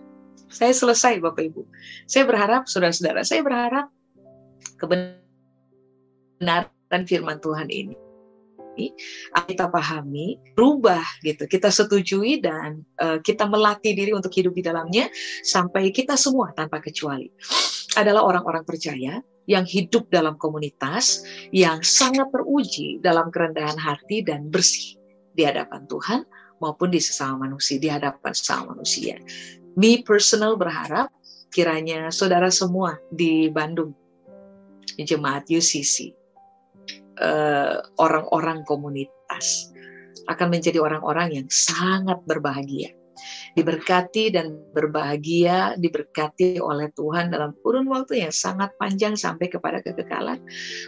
Saya 0.49 0.73
selesai 0.73 1.21
Bapak 1.21 1.45
Ibu. 1.53 1.63
Saya 2.09 2.25
berharap 2.25 2.67
saudara-saudara, 2.67 3.25
saya 3.25 3.45
berharap 3.45 3.93
kebenaran 4.81 5.13
firman 7.05 7.39
Tuhan 7.39 7.69
ini 7.69 7.97
kita 9.35 9.67
pahami, 9.69 10.39
berubah 10.55 11.03
gitu. 11.27 11.51
Kita 11.51 11.69
setujui 11.69 12.39
dan 12.39 12.87
uh, 13.03 13.19
kita 13.19 13.51
melatih 13.51 13.93
diri 13.99 14.15
untuk 14.15 14.31
hidup 14.31 14.55
di 14.55 14.63
dalamnya 14.63 15.11
sampai 15.43 15.91
kita 15.91 16.15
semua 16.15 16.55
tanpa 16.55 16.79
kecuali 16.79 17.27
adalah 17.99 18.23
orang-orang 18.23 18.63
percaya 18.63 19.19
yang 19.49 19.65
hidup 19.65 20.07
dalam 20.13 20.37
komunitas 20.39 21.25
yang 21.51 21.81
sangat 21.81 22.29
teruji 22.31 23.01
dalam 23.03 23.33
kerendahan 23.33 23.81
hati 23.81 24.23
dan 24.23 24.53
bersih 24.53 24.95
di 25.35 25.43
hadapan 25.43 25.89
Tuhan 25.89 26.21
maupun 26.61 26.93
di 26.93 27.01
sesama 27.01 27.49
manusia, 27.49 27.81
di 27.81 27.89
hadapan 27.89 28.33
sesama 28.35 28.77
manusia. 28.77 29.17
Me 29.77 30.01
personal 30.07 30.57
berharap 30.57 31.13
kiranya 31.53 32.13
saudara 32.13 32.53
semua 32.53 33.01
di 33.13 33.49
Bandung, 33.49 33.93
jemaat 35.01 35.49
UCC, 35.49 36.13
eh, 37.19 37.77
orang-orang 37.99 38.65
komunitas 38.65 39.73
akan 40.29 40.49
menjadi 40.53 40.79
orang-orang 40.79 41.43
yang 41.43 41.47
sangat 41.49 42.21
berbahagia. 42.29 42.93
Diberkati 43.59 44.31
dan 44.31 44.55
berbahagia, 44.71 45.75
diberkati 45.75 46.63
oleh 46.63 46.87
Tuhan 46.95 47.35
dalam 47.35 47.51
kurun 47.59 47.91
waktu 47.91 48.23
yang 48.23 48.31
sangat 48.31 48.71
panjang 48.79 49.19
sampai 49.19 49.51
kepada 49.51 49.83
kekekalan. 49.83 50.39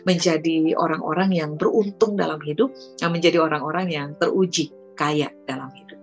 Menjadi 0.07 0.79
orang-orang 0.79 1.35
yang 1.35 1.59
beruntung 1.59 2.15
dalam 2.15 2.39
hidup, 2.47 2.71
yang 3.03 3.11
menjadi 3.11 3.43
orang-orang 3.43 3.91
yang 3.91 4.09
teruji, 4.23 4.71
kaya 4.95 5.35
dalam 5.51 5.75
hidup. 5.75 5.99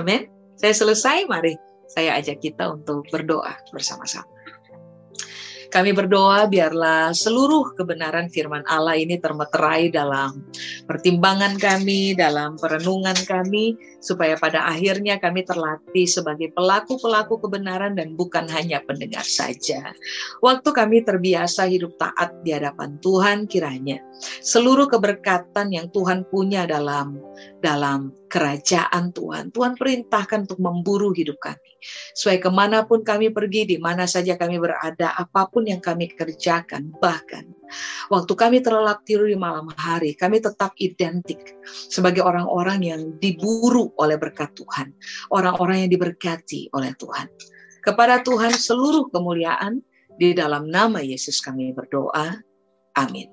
Amin. 0.00 0.32
Saya 0.56 0.72
selesai, 0.72 1.28
mari 1.28 1.52
saya 1.96 2.20
ajak 2.20 2.44
kita 2.44 2.76
untuk 2.76 3.08
berdoa 3.08 3.56
bersama-sama. 3.72 4.28
Kami 5.66 5.90
berdoa 5.90 6.46
biarlah 6.46 7.10
seluruh 7.10 7.74
kebenaran 7.74 8.30
firman 8.30 8.62
Allah 8.70 8.94
ini 8.94 9.18
termeterai 9.18 9.90
dalam 9.90 10.46
pertimbangan 10.86 11.58
kami, 11.58 12.14
dalam 12.14 12.54
perenungan 12.54 13.18
kami, 13.26 13.74
supaya 13.98 14.38
pada 14.38 14.62
akhirnya 14.70 15.18
kami 15.18 15.42
terlatih 15.42 16.06
sebagai 16.06 16.54
pelaku-pelaku 16.54 17.42
kebenaran 17.42 17.98
dan 17.98 18.14
bukan 18.14 18.46
hanya 18.46 18.78
pendengar 18.86 19.26
saja. 19.26 19.90
Waktu 20.38 20.70
kami 20.70 21.02
terbiasa 21.02 21.66
hidup 21.66 21.98
taat 21.98 22.30
di 22.46 22.54
hadapan 22.54 22.96
Tuhan 23.02 23.50
kiranya 23.50 23.98
seluruh 24.40 24.86
keberkatan 24.88 25.74
yang 25.74 25.90
Tuhan 25.90 26.24
punya 26.30 26.64
dalam 26.64 27.18
dalam 27.64 28.12
kerajaan 28.28 29.16
Tuhan. 29.16 29.48
Tuhan 29.50 29.78
perintahkan 29.80 30.44
untuk 30.48 30.60
memburu 30.60 31.10
hidup 31.16 31.40
kami. 31.40 31.72
Supaya 32.12 32.38
ke 32.42 32.50
mana 32.52 32.84
pun 32.84 33.00
kami 33.00 33.32
pergi, 33.32 33.64
di 33.64 33.76
mana 33.80 34.04
saja 34.04 34.36
kami 34.36 34.60
berada, 34.60 35.16
apa 35.16 35.48
pun 35.48 35.64
yang 35.64 35.80
kami 35.80 36.12
kerjakan, 36.12 36.92
bahkan 37.00 37.48
waktu 38.12 38.32
kami 38.36 38.60
terlelap 38.62 39.02
tidur 39.08 39.26
di 39.26 39.38
malam 39.38 39.70
hari, 39.74 40.14
kami 40.14 40.38
tetap 40.38 40.76
identik 40.78 41.56
sebagai 41.66 42.22
orang-orang 42.22 42.84
yang 42.84 43.00
diburu 43.18 43.90
oleh 43.96 44.20
berkat 44.20 44.52
Tuhan. 44.52 44.92
Orang-orang 45.32 45.86
yang 45.86 45.90
diberkati 45.96 46.70
oleh 46.76 46.92
Tuhan. 47.00 47.26
Kepada 47.80 48.20
Tuhan 48.20 48.52
seluruh 48.52 49.08
kemuliaan, 49.14 49.80
di 50.16 50.32
dalam 50.32 50.68
nama 50.68 51.00
Yesus 51.00 51.40
kami 51.44 51.72
berdoa. 51.76 52.40
Amin. 52.96 53.24